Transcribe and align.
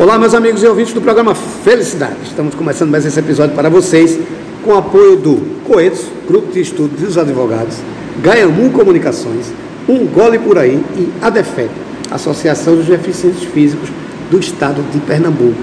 Olá, 0.00 0.16
meus 0.16 0.32
amigos 0.32 0.62
e 0.62 0.66
ouvintes 0.68 0.94
do 0.94 1.00
programa 1.00 1.34
Felicidade. 1.34 2.14
Estamos 2.22 2.54
começando 2.54 2.88
mais 2.88 3.04
esse 3.04 3.18
episódio 3.18 3.56
para 3.56 3.68
vocês 3.68 4.16
com 4.64 4.70
o 4.70 4.78
apoio 4.78 5.16
do 5.16 5.64
Coetos, 5.64 6.04
Grupo 6.24 6.52
de 6.52 6.60
Estudos 6.60 7.00
dos 7.00 7.18
Advogados, 7.18 7.78
Gaiamu 8.22 8.70
Comunicações, 8.70 9.52
Um 9.88 10.06
Gole 10.06 10.38
Por 10.38 10.56
Aí 10.56 10.80
e 10.96 11.08
ADEFEP, 11.20 11.68
Associação 12.12 12.76
dos 12.76 12.86
Deficientes 12.86 13.42
Físicos 13.42 13.88
do 14.30 14.38
Estado 14.38 14.80
de 14.92 15.00
Pernambuco. 15.00 15.60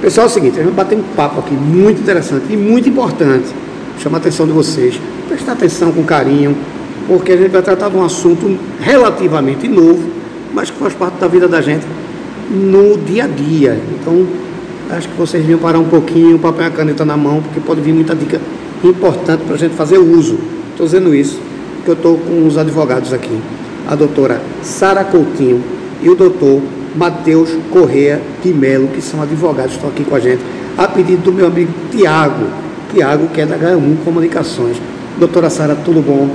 Pessoal, 0.00 0.28
é 0.28 0.30
o 0.30 0.32
seguinte, 0.32 0.58
a 0.58 0.62
gente 0.62 0.72
vai 0.72 0.86
bater 0.86 0.96
um 0.96 1.02
papo 1.14 1.40
aqui 1.40 1.52
muito 1.52 2.00
interessante 2.00 2.46
e 2.48 2.56
muito 2.56 2.88
importante. 2.88 3.48
Chama 3.98 4.16
a 4.16 4.20
atenção 4.20 4.46
de 4.46 4.52
vocês, 4.52 4.98
prestar 5.28 5.52
atenção 5.52 5.92
com 5.92 6.02
carinho, 6.04 6.56
porque 7.06 7.32
a 7.32 7.36
gente 7.36 7.50
vai 7.50 7.60
tratar 7.60 7.90
de 7.90 7.98
um 7.98 8.02
assunto 8.02 8.58
relativamente 8.80 9.68
novo, 9.68 10.08
mas 10.54 10.70
que 10.70 10.78
faz 10.78 10.94
parte 10.94 11.18
da 11.18 11.28
vida 11.28 11.46
da 11.46 11.60
gente 11.60 11.84
no 12.50 12.98
dia 12.98 13.24
a 13.24 13.26
dia. 13.26 13.80
Então, 14.00 14.26
acho 14.90 15.08
que 15.08 15.16
vocês 15.16 15.44
vinham 15.44 15.58
parar 15.58 15.78
um 15.78 15.88
pouquinho, 15.88 16.38
papel 16.38 16.64
e 16.64 16.68
a 16.68 16.70
caneta 16.70 17.04
na 17.04 17.16
mão, 17.16 17.42
porque 17.42 17.60
pode 17.60 17.80
vir 17.80 17.92
muita 17.92 18.14
dica 18.14 18.40
importante 18.84 19.44
para 19.44 19.54
a 19.54 19.58
gente 19.58 19.74
fazer 19.74 19.98
uso. 19.98 20.38
Estou 20.72 20.86
dizendo 20.86 21.14
isso 21.14 21.40
porque 21.82 21.90
eu 21.90 21.94
estou 21.94 22.18
com 22.18 22.46
os 22.46 22.56
advogados 22.56 23.12
aqui. 23.12 23.38
A 23.88 23.94
doutora 23.94 24.40
Sara 24.62 25.04
Coutinho 25.04 25.62
e 26.00 26.08
o 26.08 26.14
doutor 26.14 26.60
Matheus 26.94 27.50
Correa 27.70 28.20
de 28.42 28.52
Melo, 28.52 28.88
que 28.88 29.02
são 29.02 29.20
advogados, 29.20 29.74
estão 29.74 29.88
aqui 29.88 30.04
com 30.04 30.14
a 30.14 30.20
gente, 30.20 30.40
a 30.78 30.86
pedido 30.86 31.22
do 31.22 31.32
meu 31.32 31.48
amigo 31.48 31.72
Tiago. 31.90 32.46
Tiago, 32.92 33.28
que 33.28 33.40
é 33.40 33.46
da 33.46 33.56
H1 33.56 34.04
Comunicações. 34.04 34.76
Doutora 35.18 35.50
Sara, 35.50 35.74
tudo 35.74 36.00
bom? 36.00 36.28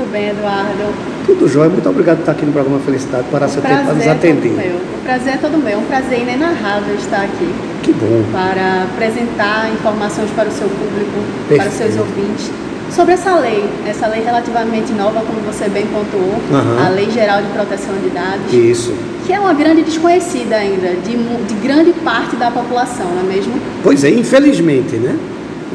Tudo 0.00 0.12
bem, 0.12 0.30
Eduardo. 0.30 0.94
Tudo 1.26 1.46
jóia. 1.46 1.68
Muito 1.68 1.86
obrigado 1.86 2.16
por 2.16 2.22
estar 2.22 2.32
aqui 2.32 2.46
no 2.46 2.52
programa 2.52 2.78
Felicidade, 2.80 3.24
para 3.30 3.46
seu 3.48 3.60
tempo 3.60 3.84
para 3.84 3.92
nos 3.92 4.06
é 4.06 4.10
atender. 4.10 4.48
Meu. 4.48 4.76
O 4.76 5.02
prazer 5.04 5.34
é 5.34 5.36
todo 5.36 5.58
meu. 5.58 5.74
É 5.74 5.76
um 5.76 5.84
prazer 5.84 6.22
inenarrável 6.22 6.94
estar 6.94 7.20
aqui. 7.20 7.54
Que 7.82 7.92
bom. 7.92 8.24
Para 8.32 8.84
apresentar 8.84 9.70
informações 9.70 10.30
para 10.30 10.48
o 10.48 10.52
seu 10.52 10.68
público, 10.68 11.20
Perfeito. 11.48 11.60
para 11.60 11.68
os 11.68 11.74
seus 11.74 12.00
ouvintes, 12.00 12.50
sobre 12.90 13.12
essa 13.12 13.34
lei. 13.36 13.68
Essa 13.86 14.06
lei 14.06 14.22
relativamente 14.24 14.90
nova, 14.92 15.20
como 15.20 15.38
você 15.40 15.68
bem 15.68 15.86
pontuou, 15.88 16.40
Aham. 16.50 16.86
a 16.86 16.88
Lei 16.88 17.10
Geral 17.10 17.42
de 17.42 17.48
Proteção 17.48 17.94
de 18.02 18.08
Dados, 18.08 18.50
Isso. 18.54 18.94
que 19.26 19.34
é 19.34 19.38
uma 19.38 19.52
grande 19.52 19.82
desconhecida 19.82 20.56
ainda 20.56 20.94
de, 21.04 21.14
de 21.14 21.54
grande 21.62 21.92
parte 22.02 22.36
da 22.36 22.50
população, 22.50 23.06
não 23.06 23.30
é 23.30 23.34
mesmo? 23.34 23.52
Pois 23.82 24.02
é, 24.02 24.08
infelizmente, 24.08 24.96
né? 24.96 25.14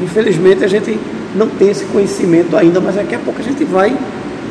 Infelizmente 0.02 0.64
a 0.64 0.68
gente 0.68 0.98
não 1.36 1.46
tem 1.46 1.70
esse 1.70 1.84
conhecimento 1.84 2.56
ainda, 2.56 2.80
mas 2.80 2.96
daqui 2.96 3.14
a 3.14 3.18
pouco 3.18 3.40
a 3.40 3.44
gente 3.44 3.62
vai 3.64 3.94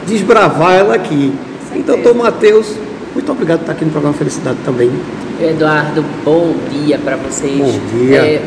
desbravar 0.06 0.73
ela 0.73 0.95
aqui. 0.95 1.34
Então, 1.73 1.95
doutor 1.95 2.16
Matheus, 2.16 2.75
muito 3.14 3.31
obrigado 3.31 3.59
por 3.59 3.64
estar 3.64 3.73
aqui 3.73 3.86
no 3.86 3.92
programa 3.92 4.16
Felicidade 4.16 4.58
também. 4.64 4.92
Eduardo, 5.42 6.03
bom 6.23 6.56
dia 6.72 6.98
para 6.98 7.17
vocês. 7.17 7.58
Bom 7.58 7.80
dia. 7.98 8.42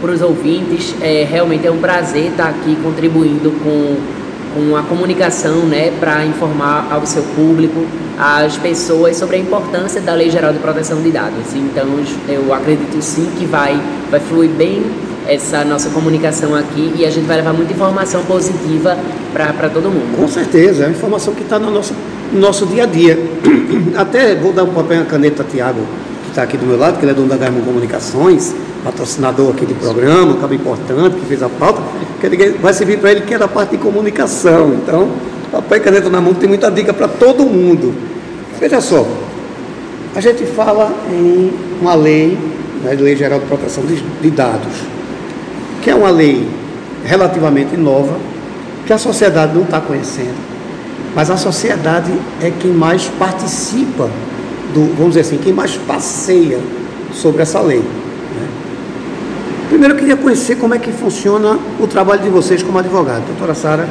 para 0.00 0.12
os 0.12 0.22
ouvintes, 0.22 0.94
é, 1.02 1.26
realmente 1.30 1.66
é 1.66 1.70
um 1.70 1.78
prazer 1.78 2.30
estar 2.30 2.48
aqui 2.48 2.74
contribuindo 2.82 3.50
com, 3.62 3.96
com 4.54 4.76
a 4.76 4.82
comunicação, 4.82 5.66
né, 5.66 5.92
para 6.00 6.24
informar 6.24 6.88
ao 6.90 7.04
seu 7.04 7.22
público, 7.36 7.84
às 8.18 8.56
pessoas 8.56 9.16
sobre 9.16 9.36
a 9.36 9.38
importância 9.38 10.00
da 10.00 10.14
Lei 10.14 10.30
Geral 10.30 10.52
de 10.54 10.58
Proteção 10.58 11.02
de 11.02 11.10
Dados. 11.10 11.54
Então, 11.54 11.86
eu 12.28 12.54
acredito 12.54 13.02
sim 13.02 13.28
que 13.38 13.44
vai, 13.44 13.78
vai 14.10 14.20
fluir 14.20 14.50
bem 14.50 14.82
essa 15.30 15.64
nossa 15.64 15.88
comunicação 15.90 16.56
aqui 16.56 16.92
e 16.96 17.06
a 17.06 17.10
gente 17.10 17.24
vai 17.24 17.36
levar 17.36 17.52
muita 17.52 17.72
informação 17.72 18.24
positiva 18.24 18.98
para 19.32 19.68
todo 19.68 19.84
mundo. 19.84 20.16
Com 20.16 20.26
certeza, 20.26 20.82
é 20.82 20.86
uma 20.86 20.92
informação 20.92 21.32
que 21.32 21.42
está 21.42 21.56
no 21.56 21.70
nosso, 21.70 21.94
no 22.32 22.40
nosso 22.40 22.66
dia 22.66 22.82
a 22.82 22.86
dia. 22.86 23.16
Até 23.96 24.34
vou 24.34 24.52
dar 24.52 24.64
um 24.64 24.74
papel 24.74 24.96
e 24.96 25.00
uma 25.00 25.06
caneta 25.06 25.42
a 25.42 25.44
Tiago, 25.44 25.80
que 26.24 26.30
está 26.30 26.42
aqui 26.42 26.56
do 26.56 26.66
meu 26.66 26.76
lado, 26.76 26.98
que 26.98 27.04
ele 27.04 27.12
é 27.12 27.14
dono 27.14 27.28
da 27.28 27.36
Garmin 27.36 27.60
Comunicações, 27.60 28.52
patrocinador 28.82 29.50
aqui 29.50 29.64
do 29.64 29.74
programa, 29.76 30.32
um 30.32 30.40
cara 30.40 30.52
importante, 30.52 31.14
que 31.14 31.26
fez 31.26 31.44
a 31.44 31.48
pauta, 31.48 31.80
que 32.20 32.48
vai 32.60 32.72
servir 32.72 32.98
para 32.98 33.12
ele 33.12 33.20
que 33.20 33.32
é 33.32 33.38
da 33.38 33.46
parte 33.46 33.70
de 33.70 33.78
comunicação. 33.78 34.74
Então, 34.82 35.08
papel 35.52 35.78
e 35.78 35.80
caneta 35.80 36.10
na 36.10 36.20
mão 36.20 36.34
tem 36.34 36.48
muita 36.48 36.68
dica 36.72 36.92
para 36.92 37.06
todo 37.06 37.44
mundo. 37.44 37.94
Veja 38.58 38.80
só, 38.80 39.06
a 40.12 40.20
gente 40.20 40.44
fala 40.44 40.92
em 41.08 41.52
uma 41.80 41.94
lei, 41.94 42.36
né, 42.82 42.96
Lei 42.98 43.14
Geral 43.14 43.38
de 43.38 43.46
Proteção 43.46 43.84
de, 43.84 43.94
de 43.94 44.30
Dados, 44.30 44.99
que 45.82 45.90
é 45.90 45.94
uma 45.94 46.10
lei 46.10 46.48
relativamente 47.04 47.76
nova, 47.76 48.16
que 48.86 48.92
a 48.92 48.98
sociedade 48.98 49.54
não 49.54 49.62
está 49.62 49.80
conhecendo, 49.80 50.36
mas 51.14 51.30
a 51.30 51.36
sociedade 51.36 52.12
é 52.40 52.50
quem 52.50 52.72
mais 52.72 53.06
participa 53.18 54.08
do, 54.74 54.94
vamos 54.96 55.14
dizer 55.14 55.20
assim, 55.20 55.38
quem 55.38 55.52
mais 55.52 55.76
passeia 55.76 56.60
sobre 57.12 57.42
essa 57.42 57.60
lei. 57.60 57.78
né? 57.78 58.48
Primeiro 59.68 59.94
eu 59.94 59.98
queria 59.98 60.16
conhecer 60.16 60.56
como 60.56 60.74
é 60.74 60.78
que 60.78 60.92
funciona 60.92 61.58
o 61.78 61.86
trabalho 61.86 62.22
de 62.22 62.28
vocês 62.28 62.62
como 62.62 62.78
advogado. 62.78 63.24
Doutora 63.26 63.54
Sara, 63.54 63.88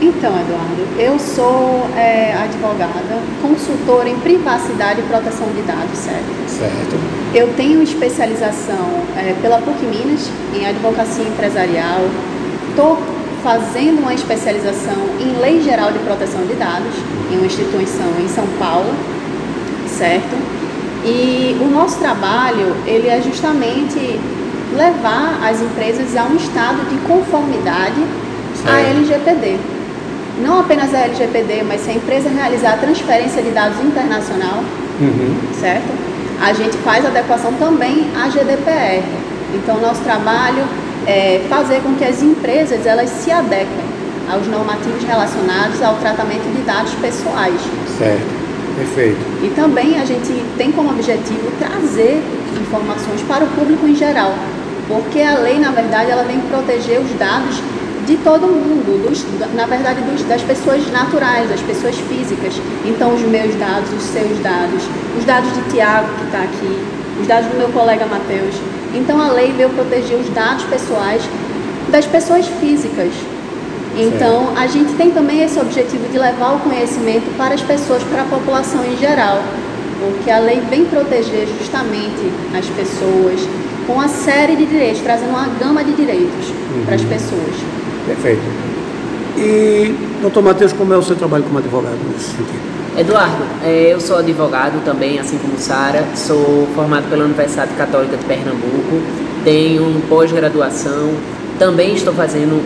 Então, 0.00 0.30
Eduardo, 0.30 0.82
eu 0.98 1.18
sou 1.18 1.86
é, 1.96 2.34
advogada, 2.34 3.18
consultora 3.42 4.08
em 4.08 4.18
privacidade 4.18 5.00
e 5.00 5.02
proteção 5.04 5.46
de 5.54 5.62
dados, 5.62 5.98
certo? 5.98 6.48
certo. 6.48 7.19
Eu 7.32 7.52
tenho 7.56 7.82
especialização 7.82 8.88
é, 9.16 9.34
pela 9.40 9.58
PUC 9.58 9.84
Minas 9.86 10.28
em 10.54 10.66
advocacia 10.66 11.24
empresarial. 11.24 12.00
Estou 12.70 12.98
fazendo 13.42 14.00
uma 14.00 14.12
especialização 14.12 14.96
em 15.20 15.40
Lei 15.40 15.62
Geral 15.62 15.92
de 15.92 15.98
Proteção 16.00 16.44
de 16.44 16.54
Dados 16.54 16.92
em 17.30 17.36
uma 17.36 17.46
instituição 17.46 18.06
em 18.20 18.28
São 18.28 18.44
Paulo, 18.58 18.92
certo? 19.86 20.36
E 21.04 21.56
o 21.60 21.70
nosso 21.70 21.98
trabalho 21.98 22.74
ele 22.84 23.08
é 23.08 23.22
justamente 23.22 24.18
levar 24.76 25.40
as 25.48 25.60
empresas 25.60 26.16
a 26.16 26.24
um 26.24 26.36
estado 26.36 26.88
de 26.90 26.96
conformidade 27.06 28.02
à. 28.66 28.80
LGPD. 28.80 29.56
Não 30.42 30.60
apenas 30.60 30.92
a 30.94 30.98
LGPD, 30.98 31.62
mas 31.66 31.80
se 31.82 31.90
a 31.90 31.94
empresa 31.94 32.28
realizar 32.28 32.74
a 32.74 32.76
transferência 32.76 33.40
de 33.42 33.50
dados 33.50 33.80
internacional, 33.80 34.62
Uhum. 35.00 35.34
certo? 35.58 36.09
A 36.40 36.52
gente 36.54 36.76
faz 36.78 37.04
adequação 37.04 37.52
também 37.54 38.10
à 38.16 38.28
GDPR. 38.28 39.04
Então, 39.54 39.80
nosso 39.80 40.00
trabalho 40.02 40.64
é 41.06 41.44
fazer 41.48 41.80
com 41.82 41.94
que 41.94 42.04
as 42.04 42.22
empresas 42.22 42.86
elas 42.86 43.10
se 43.10 43.30
adequem 43.30 43.84
aos 44.30 44.46
normativos 44.46 45.02
relacionados 45.04 45.82
ao 45.82 45.96
tratamento 45.96 46.50
de 46.56 46.62
dados 46.62 46.94
pessoais. 46.94 47.60
Certo. 47.98 48.40
Perfeito. 48.76 49.18
E 49.42 49.50
também 49.50 50.00
a 50.00 50.04
gente 50.04 50.32
tem 50.56 50.72
como 50.72 50.90
objetivo 50.90 51.52
trazer 51.58 52.22
informações 52.60 53.20
para 53.28 53.44
o 53.44 53.48
público 53.48 53.86
em 53.86 53.94
geral, 53.94 54.32
porque 54.88 55.20
a 55.20 55.34
lei, 55.34 55.58
na 55.58 55.70
verdade, 55.70 56.10
ela 56.10 56.22
vem 56.22 56.40
proteger 56.40 57.00
os 57.00 57.10
dados 57.18 57.60
de 58.06 58.16
todo 58.18 58.46
mundo, 58.46 59.08
dos, 59.08 59.24
na 59.54 59.66
verdade, 59.66 60.00
dos, 60.02 60.22
das 60.24 60.42
pessoas 60.42 60.90
naturais, 60.90 61.48
das 61.48 61.60
pessoas 61.60 61.96
físicas. 61.96 62.54
Então, 62.84 63.14
os 63.14 63.20
meus 63.22 63.54
dados, 63.56 63.90
os 63.92 64.02
seus 64.04 64.38
dados, 64.40 64.82
os 65.18 65.24
dados 65.24 65.52
de 65.54 65.62
Tiago, 65.70 66.08
que 66.18 66.24
está 66.24 66.38
aqui, 66.42 66.78
os 67.20 67.26
dados 67.26 67.50
do 67.50 67.58
meu 67.58 67.68
colega 67.68 68.06
Matheus. 68.06 68.54
Então, 68.94 69.20
a 69.20 69.30
lei 69.30 69.52
veio 69.52 69.70
proteger 69.70 70.18
os 70.18 70.28
dados 70.30 70.64
pessoais 70.64 71.22
das 71.90 72.06
pessoas 72.06 72.46
físicas. 72.60 73.12
Então, 73.96 74.52
a 74.56 74.66
gente 74.66 74.94
tem 74.94 75.10
também 75.10 75.42
esse 75.42 75.58
objetivo 75.58 76.08
de 76.08 76.18
levar 76.18 76.54
o 76.54 76.60
conhecimento 76.60 77.36
para 77.36 77.54
as 77.54 77.62
pessoas, 77.62 78.02
para 78.04 78.22
a 78.22 78.24
população 78.24 78.84
em 78.84 78.96
geral, 78.96 79.42
porque 80.00 80.30
a 80.30 80.38
lei 80.38 80.60
vem 80.70 80.84
proteger 80.84 81.46
justamente 81.58 82.32
as 82.56 82.66
pessoas 82.66 83.40
com 83.86 83.94
uma 83.94 84.08
série 84.08 84.54
de 84.56 84.66
direitos, 84.66 85.02
trazendo 85.02 85.30
uma 85.30 85.48
gama 85.58 85.82
de 85.82 85.92
direitos 85.92 86.52
para 86.86 86.94
as 86.94 87.02
pessoas. 87.02 87.79
Perfeito. 88.06 88.42
E, 89.36 89.94
doutor 90.20 90.42
Matheus, 90.42 90.72
como 90.72 90.92
é 90.92 90.96
o 90.96 91.02
seu 91.02 91.16
trabalho 91.16 91.44
como 91.44 91.58
advogado 91.58 91.98
nesse 92.12 92.30
sentido? 92.30 92.70
Eduardo, 92.98 93.44
eh, 93.64 93.90
eu 93.92 94.00
sou 94.00 94.18
advogado 94.18 94.84
também, 94.84 95.18
assim 95.18 95.38
como 95.38 95.56
Sara, 95.58 96.04
sou 96.16 96.66
formado 96.74 97.08
pela 97.08 97.24
Universidade 97.24 97.72
Católica 97.74 98.16
de 98.16 98.24
Pernambuco, 98.24 99.00
tenho 99.44 100.02
pós-graduação, 100.08 101.12
também 101.58 101.94
estou 101.94 102.12
fazendo 102.12 102.60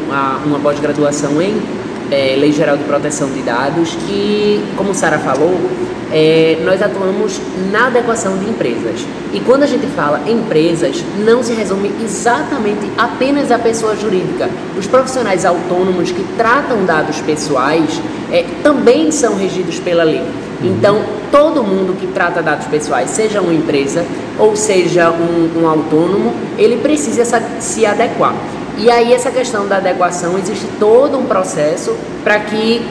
uma 0.46 0.58
pós-graduação 0.60 1.42
em 1.42 1.60
eh, 2.14 2.36
Lei 2.38 2.52
Geral 2.52 2.76
de 2.76 2.84
Proteção 2.84 3.28
de 3.30 3.42
Dados 3.42 3.96
e, 4.08 4.62
como 4.76 4.94
Sara 4.94 5.18
falou, 5.18 5.58
eh, 6.12 6.58
nós 6.64 6.80
atuamos 6.80 7.40
na 7.72 7.88
adequação 7.88 8.38
de 8.38 8.48
empresas. 8.48 9.04
E 9.32 9.40
quando 9.40 9.64
a 9.64 9.66
gente 9.66 9.86
fala 9.88 10.22
empresas, 10.28 11.04
não 11.18 11.42
se 11.42 11.52
resume 11.52 11.90
exatamente 12.02 12.88
apenas 12.96 13.50
a 13.50 13.58
pessoa 13.58 13.96
jurídica. 13.96 14.48
Os 14.78 14.86
profissionais 14.86 15.44
autônomos 15.44 16.12
que 16.12 16.24
tratam 16.36 16.84
dados 16.84 17.20
pessoais 17.20 18.00
eh, 18.30 18.44
também 18.62 19.10
são 19.10 19.36
regidos 19.36 19.80
pela 19.80 20.04
lei. 20.04 20.22
Então, 20.62 21.02
todo 21.32 21.64
mundo 21.64 21.98
que 21.98 22.06
trata 22.06 22.40
dados 22.40 22.66
pessoais, 22.68 23.10
seja 23.10 23.40
uma 23.40 23.52
empresa 23.52 24.04
ou 24.38 24.54
seja 24.54 25.10
um, 25.10 25.62
um 25.62 25.68
autônomo, 25.68 26.32
ele 26.56 26.76
precisa 26.76 27.24
se 27.58 27.84
adequar. 27.84 28.34
E 28.78 28.90
aí, 28.90 29.12
essa 29.12 29.30
questão 29.30 29.68
da 29.68 29.76
adequação, 29.76 30.38
existe 30.38 30.66
todo 30.78 31.16
um 31.16 31.26
processo 31.26 31.94
para 32.22 32.40
que 32.40 32.82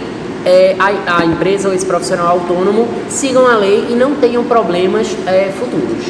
é, 0.45 0.75
a, 0.79 1.17
a 1.17 1.25
empresa 1.25 1.67
ou 1.67 1.73
esse 1.73 1.85
profissional 1.85 2.27
autônomo 2.27 2.87
sigam 3.09 3.45
a 3.47 3.55
lei 3.55 3.87
e 3.89 3.93
não 3.93 4.15
tenham 4.15 4.43
problemas 4.43 5.15
é, 5.25 5.51
futuros. 5.57 6.05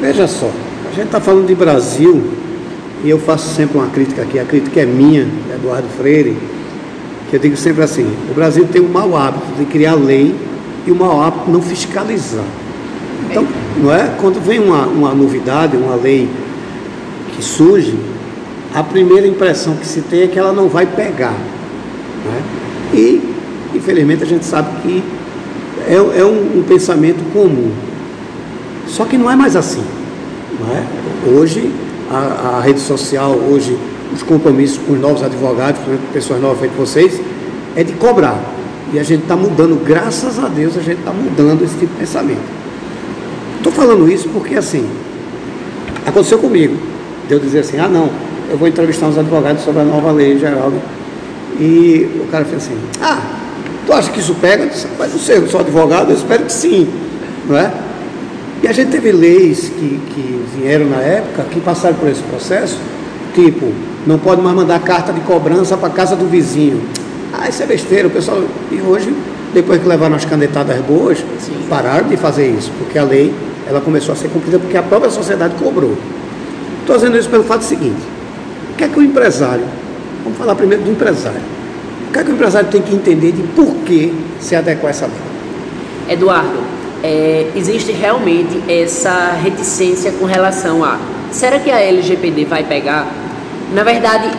Veja 0.00 0.26
só, 0.26 0.50
a 0.86 0.94
gente 0.94 1.06
está 1.06 1.20
falando 1.20 1.46
de 1.46 1.54
Brasil 1.54 2.22
e 3.04 3.10
eu 3.10 3.18
faço 3.18 3.54
sempre 3.54 3.78
uma 3.78 3.88
crítica 3.88 4.22
aqui, 4.22 4.38
a 4.38 4.44
crítica 4.44 4.80
é 4.80 4.86
minha, 4.86 5.26
Eduardo 5.54 5.88
Freire, 5.96 6.36
que 7.30 7.36
eu 7.36 7.40
digo 7.40 7.56
sempre 7.56 7.82
assim, 7.82 8.10
o 8.30 8.34
Brasil 8.34 8.66
tem 8.70 8.80
o 8.80 8.88
mau 8.88 9.16
hábito 9.16 9.46
de 9.58 9.64
criar 9.66 9.94
lei 9.94 10.34
e 10.86 10.90
o 10.90 10.94
mau 10.94 11.22
hábito 11.22 11.46
de 11.46 11.50
não 11.52 11.62
fiscalizar. 11.62 12.44
Então, 13.30 13.46
não 13.76 13.92
é? 13.92 14.14
Quando 14.20 14.40
vem 14.40 14.58
uma, 14.58 14.86
uma 14.86 15.14
novidade, 15.14 15.76
uma 15.76 15.94
lei 15.94 16.28
que 17.34 17.42
surge, 17.42 17.96
a 18.74 18.82
primeira 18.82 19.26
impressão 19.26 19.74
que 19.76 19.86
se 19.86 20.02
tem 20.02 20.22
é 20.22 20.26
que 20.26 20.38
ela 20.38 20.52
não 20.52 20.68
vai 20.68 20.86
pegar. 20.86 21.34
Né? 22.24 22.42
E, 22.92 23.34
infelizmente, 23.74 24.22
a 24.22 24.26
gente 24.26 24.44
sabe 24.44 24.68
que 24.82 25.02
é, 25.86 25.94
é 25.94 26.24
um, 26.24 26.58
um, 26.58 26.64
pensamento 26.66 27.22
comum. 27.32 27.70
Só 28.86 29.04
que 29.04 29.16
não 29.16 29.30
é 29.30 29.36
mais 29.36 29.56
assim. 29.56 29.82
Não 30.60 30.76
é? 30.76 31.38
Hoje, 31.38 31.70
a, 32.10 32.58
a 32.58 32.60
rede 32.60 32.80
social, 32.80 33.32
hoje, 33.32 33.76
os 34.12 34.22
compromissos 34.22 34.78
com 34.78 34.92
os 34.92 35.00
novos 35.00 35.22
advogados, 35.22 35.80
pessoas 36.12 36.40
novas 36.40 36.60
feito 36.60 36.74
vocês, 36.76 37.20
é 37.76 37.82
de 37.82 37.92
cobrar. 37.94 38.38
E 38.92 38.98
a 38.98 39.02
gente 39.02 39.22
está 39.22 39.36
mudando, 39.36 39.82
graças 39.84 40.38
a 40.38 40.48
Deus, 40.48 40.76
a 40.76 40.80
gente 40.80 40.98
está 40.98 41.12
mudando 41.12 41.62
esse 41.62 41.74
tipo 41.74 41.92
de 41.92 42.00
pensamento. 42.00 42.40
Estou 43.58 43.72
falando 43.72 44.10
isso 44.10 44.28
porque, 44.30 44.54
assim, 44.54 44.88
aconteceu 46.06 46.38
comigo. 46.38 46.76
De 47.26 47.34
eu 47.34 47.38
dizer 47.38 47.58
assim, 47.58 47.78
ah, 47.78 47.88
não, 47.88 48.08
eu 48.50 48.56
vou 48.56 48.68
entrevistar 48.68 49.06
uns 49.06 49.18
advogados 49.18 49.62
sobre 49.62 49.82
a 49.82 49.84
nova 49.84 50.10
lei 50.12 50.38
geral. 50.38 50.72
E 51.58 52.08
o 52.20 52.30
cara 52.30 52.44
fez 52.44 52.64
assim, 52.64 52.78
ah, 53.00 53.20
tu 53.86 53.92
acha 53.92 54.10
que 54.10 54.20
isso 54.20 54.34
pega? 54.40 54.70
Mas 54.98 55.12
não 55.12 55.18
sei, 55.18 55.38
eu 55.38 55.48
sou 55.48 55.60
advogado, 55.60 56.10
eu 56.10 56.16
espero 56.16 56.44
que 56.44 56.52
sim, 56.52 56.88
não 57.48 57.56
é? 57.58 57.72
E 58.62 58.68
a 58.68 58.72
gente 58.72 58.90
teve 58.90 59.12
leis 59.12 59.68
que, 59.68 60.00
que 60.14 60.44
vieram 60.56 60.86
na 60.86 60.98
época, 60.98 61.44
que 61.50 61.60
passaram 61.60 61.96
por 61.96 62.08
esse 62.08 62.22
processo, 62.22 62.78
tipo, 63.34 63.72
não 64.06 64.18
pode 64.18 64.40
mais 64.40 64.56
mandar 64.56 64.80
carta 64.80 65.12
de 65.12 65.20
cobrança 65.20 65.76
para 65.76 65.90
casa 65.90 66.16
do 66.16 66.26
vizinho. 66.26 66.82
Ah, 67.32 67.48
isso 67.48 67.62
é 67.62 67.66
besteira, 67.66 68.08
o 68.08 68.10
pessoal. 68.10 68.42
E 68.70 68.80
hoje, 68.80 69.14
depois 69.52 69.80
que 69.80 69.86
levaram 69.86 70.16
as 70.16 70.24
canetadas 70.24 70.78
boas, 70.80 71.18
Sim. 71.40 71.66
pararam 71.68 72.08
de 72.08 72.16
fazer 72.16 72.48
isso, 72.48 72.72
porque 72.78 72.98
a 72.98 73.04
lei 73.04 73.32
ela 73.68 73.80
começou 73.80 74.12
a 74.12 74.16
ser 74.16 74.28
cumprida 74.28 74.58
porque 74.58 74.76
a 74.76 74.82
própria 74.82 75.10
sociedade 75.10 75.54
cobrou. 75.62 75.96
Estou 76.80 76.96
dizendo 76.96 77.18
isso 77.18 77.28
pelo 77.28 77.44
fato 77.44 77.62
seguinte: 77.62 78.00
que 78.78 78.84
é 78.84 78.88
que 78.88 78.98
o 78.98 79.02
empresário, 79.02 79.64
vamos 80.22 80.38
falar 80.38 80.54
primeiro 80.54 80.84
do 80.84 80.90
empresário, 80.90 81.40
o 82.08 82.12
que 82.12 82.18
é 82.20 82.24
que 82.24 82.30
o 82.30 82.34
empresário 82.34 82.70
tem 82.70 82.80
que 82.80 82.94
entender 82.94 83.32
de 83.32 83.42
por 83.48 83.74
que 83.84 84.14
se 84.40 84.54
adequar 84.54 84.86
a 84.86 84.90
essa 84.90 85.06
lei? 85.06 86.14
Eduardo, 86.14 86.60
é, 87.02 87.50
existe 87.56 87.90
realmente 87.90 88.62
essa 88.68 89.32
reticência 89.32 90.12
com 90.12 90.24
relação 90.24 90.84
a 90.84 90.96
será 91.32 91.58
que 91.58 91.70
a 91.70 91.80
LGPD 91.80 92.44
vai 92.44 92.62
pegar? 92.62 93.06
Na 93.74 93.82
verdade, 93.82 94.30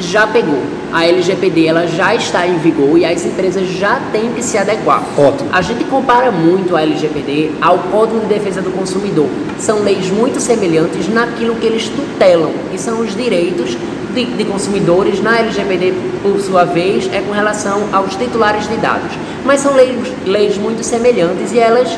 já 0.00 0.26
pegou. 0.26 0.60
A 0.92 1.06
LGPD 1.06 1.66
ela 1.66 1.86
já 1.86 2.14
está 2.14 2.46
em 2.46 2.58
vigor 2.58 2.98
e 2.98 3.04
as 3.04 3.24
empresas 3.24 3.68
já 3.68 4.00
têm 4.10 4.32
que 4.32 4.42
se 4.42 4.58
adequar. 4.58 5.04
Ótimo. 5.16 5.48
A 5.52 5.62
gente 5.62 5.84
compara 5.84 6.30
muito 6.32 6.76
a 6.76 6.82
LGPD 6.82 7.52
ao 7.60 7.78
Código 7.78 8.20
de 8.20 8.26
Defesa 8.26 8.60
do 8.60 8.70
Consumidor. 8.70 9.28
São 9.58 9.82
leis 9.82 10.10
muito 10.10 10.40
semelhantes 10.40 11.08
naquilo 11.08 11.54
que 11.56 11.66
eles 11.66 11.88
tutelam, 11.88 12.50
e 12.74 12.78
são 12.78 13.00
os 13.00 13.14
direitos 13.14 13.76
de, 14.14 14.24
de, 14.24 14.44
consumidores 14.44 15.22
na 15.22 15.38
LGPD, 15.38 15.94
por 16.22 16.40
sua 16.40 16.64
vez, 16.64 17.08
é 17.12 17.20
com 17.20 17.32
relação 17.32 17.88
aos 17.92 18.16
titulares 18.16 18.68
de 18.68 18.76
dados. 18.76 19.12
Mas 19.44 19.60
são 19.60 19.74
leis, 19.74 20.12
leis 20.26 20.58
muito 20.58 20.82
semelhantes 20.82 21.52
e 21.52 21.58
elas, 21.58 21.96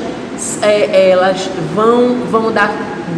é, 0.61 1.11
elas 1.11 1.49
vão, 1.75 2.19
vão 2.31 2.53
dar 2.53 2.71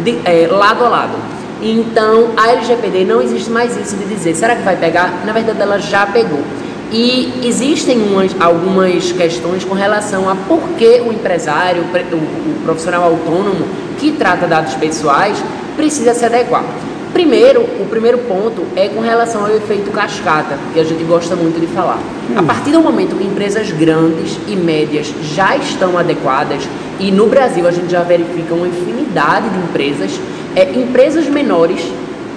de, 0.03 0.17
é, 0.23 0.47
lado 0.47 0.85
a 0.85 0.89
lado. 0.89 1.34
Então, 1.67 2.29
a 2.37 2.51
LGPD 2.51 3.05
não 3.05 3.19
existe 3.19 3.49
mais 3.49 3.75
isso 3.75 3.97
de 3.97 4.05
dizer, 4.05 4.35
será 4.35 4.55
que 4.55 4.61
vai 4.61 4.77
pegar? 4.77 5.23
Na 5.25 5.33
verdade, 5.33 5.59
ela 5.59 5.79
já 5.79 6.05
pegou. 6.05 6.43
E 6.91 7.41
existem 7.43 7.97
umas, 7.97 8.35
algumas 8.39 9.11
questões 9.11 9.65
com 9.65 9.73
relação 9.73 10.29
a 10.29 10.35
por 10.35 10.61
que 10.77 11.01
o 11.01 11.11
empresário, 11.11 11.81
o, 11.81 12.15
o 12.15 12.61
profissional 12.63 13.03
autônomo 13.05 13.65
que 13.97 14.11
trata 14.11 14.45
dados 14.45 14.75
pessoais 14.75 15.43
precisa 15.75 16.13
se 16.13 16.23
adequar. 16.23 16.63
Primeiro, 17.11 17.61
o 17.61 17.87
primeiro 17.89 18.19
ponto 18.19 18.63
é 18.75 18.87
com 18.89 18.99
relação 18.99 19.43
ao 19.43 19.49
efeito 19.49 19.89
cascata, 19.89 20.59
que 20.71 20.79
a 20.79 20.83
gente 20.83 21.03
gosta 21.03 21.35
muito 21.35 21.59
de 21.59 21.65
falar. 21.65 21.97
Hum. 22.29 22.33
A 22.37 22.43
partir 22.43 22.71
do 22.71 22.81
momento 22.81 23.15
que 23.15 23.23
empresas 23.23 23.71
grandes 23.71 24.37
e 24.47 24.55
médias 24.55 25.11
já 25.33 25.57
estão 25.57 25.97
adequadas, 25.97 26.61
e 26.99 27.11
no 27.11 27.25
Brasil 27.25 27.67
a 27.67 27.71
gente 27.71 27.89
já 27.89 28.03
verifica 28.03 28.53
uma 28.53 28.67
infinidade 28.67 29.49
de 29.49 29.57
empresas 29.57 30.11
é, 30.55 30.71
empresas 30.71 31.27
menores 31.27 31.81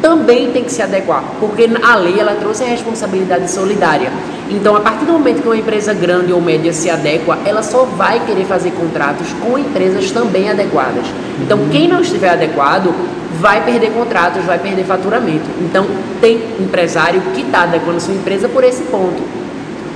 também 0.02 0.50
têm 0.52 0.64
que 0.64 0.72
se 0.72 0.80
adequar, 0.80 1.22
porque 1.40 1.68
a 1.82 1.96
lei 1.96 2.20
ela 2.20 2.34
trouxe 2.34 2.64
a 2.64 2.66
responsabilidade 2.66 3.50
solidária. 3.50 4.10
Então, 4.50 4.74
a 4.76 4.80
partir 4.80 5.04
do 5.04 5.12
momento 5.12 5.42
que 5.42 5.48
uma 5.48 5.56
empresa 5.56 5.92
grande 5.92 6.32
ou 6.32 6.40
média 6.40 6.72
se 6.72 6.88
adequa, 6.88 7.38
ela 7.44 7.62
só 7.62 7.84
vai 7.84 8.24
querer 8.24 8.44
fazer 8.44 8.70
contratos 8.72 9.26
com 9.42 9.58
empresas 9.58 10.10
também 10.10 10.48
adequadas. 10.48 11.04
Então, 11.42 11.58
quem 11.70 11.88
não 11.88 12.00
estiver 12.00 12.30
adequado 12.30 12.94
vai 13.40 13.64
perder 13.64 13.90
contratos, 13.90 14.44
vai 14.44 14.58
perder 14.58 14.84
faturamento. 14.84 15.48
Então, 15.60 15.86
tem 16.20 16.40
empresário 16.58 17.20
que 17.34 17.42
está 17.42 17.62
adequando 17.62 18.00
sua 18.00 18.14
empresa 18.14 18.48
por 18.48 18.64
esse 18.64 18.82
ponto. 18.84 19.22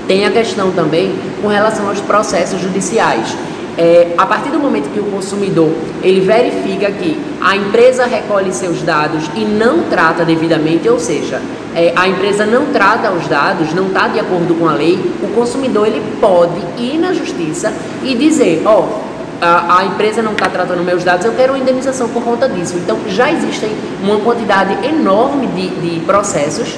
Tem 0.07 0.27
a 0.27 0.31
questão 0.31 0.71
também 0.73 1.15
com 1.41 1.49
relação 1.49 1.89
aos 1.89 2.01
processos 2.01 2.61
judiciais. 2.61 3.35
É, 3.79 4.13
a 4.19 4.27
partir 4.27 4.51
do 4.51 4.59
momento 4.59 4.93
que 4.93 5.01
o 5.01 5.05
consumidor 5.05 5.73
ele 6.03 6.21
verifica 6.21 6.91
que 6.91 7.19
a 7.41 7.57
empresa 7.57 8.05
recolhe 8.05 8.53
seus 8.53 8.83
dados 8.83 9.31
e 9.35 9.47
não 9.47 9.85
trata 9.85 10.27
devidamente, 10.27 10.87
ou 10.89 10.99
seja, 10.99 11.41
é, 11.75 11.93
a 11.97 12.07
empresa 12.07 12.45
não 12.45 12.67
trata 12.67 13.11
os 13.11 13.27
dados, 13.27 13.73
não 13.73 13.87
está 13.87 14.09
de 14.09 14.21
acordo 14.21 14.55
com 14.59 14.69
a 14.69 14.75
lei, 14.75 14.99
o 15.23 15.29
consumidor 15.29 15.87
ele 15.87 16.03
pode 16.21 16.61
ir 16.77 16.99
na 16.99 17.15
justiça 17.15 17.73
e 18.03 18.15
dizer, 18.15 18.63
ó, 18.67 18.81
oh, 18.81 19.13
a, 19.43 19.79
a, 19.79 19.85
empresa 19.87 20.23
não 20.23 20.33
está 20.33 20.49
tratando 20.49 20.85
meus 20.85 21.03
dados, 21.03 21.25
eu 21.25 21.33
quero 21.33 21.55
uma 21.55 21.59
indenização 21.59 22.09
por 22.11 22.23
conta 22.23 22.49
disso. 22.49 22.77
Então 22.77 22.99
já 23.09 23.33
existem 23.33 23.71
uma 24.03 24.21
quantidade 24.21 24.87
enorme 24.87 25.47
de, 25.49 25.69
de 25.69 26.01
processos 26.01 26.77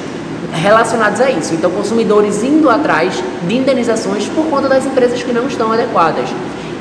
relacionados 0.53 1.21
a 1.21 1.31
isso. 1.31 1.55
Então 1.55 1.71
consumidores 1.71 2.43
indo 2.43 2.71
atrás 2.71 3.23
de 3.47 3.55
indenizações 3.55 4.27
por 4.29 4.47
conta 4.47 4.69
das 4.69 4.87
empresas 4.87 5.23
que 5.23 5.33
não 5.33 5.47
estão 5.47 5.73
adequadas. 5.73 6.29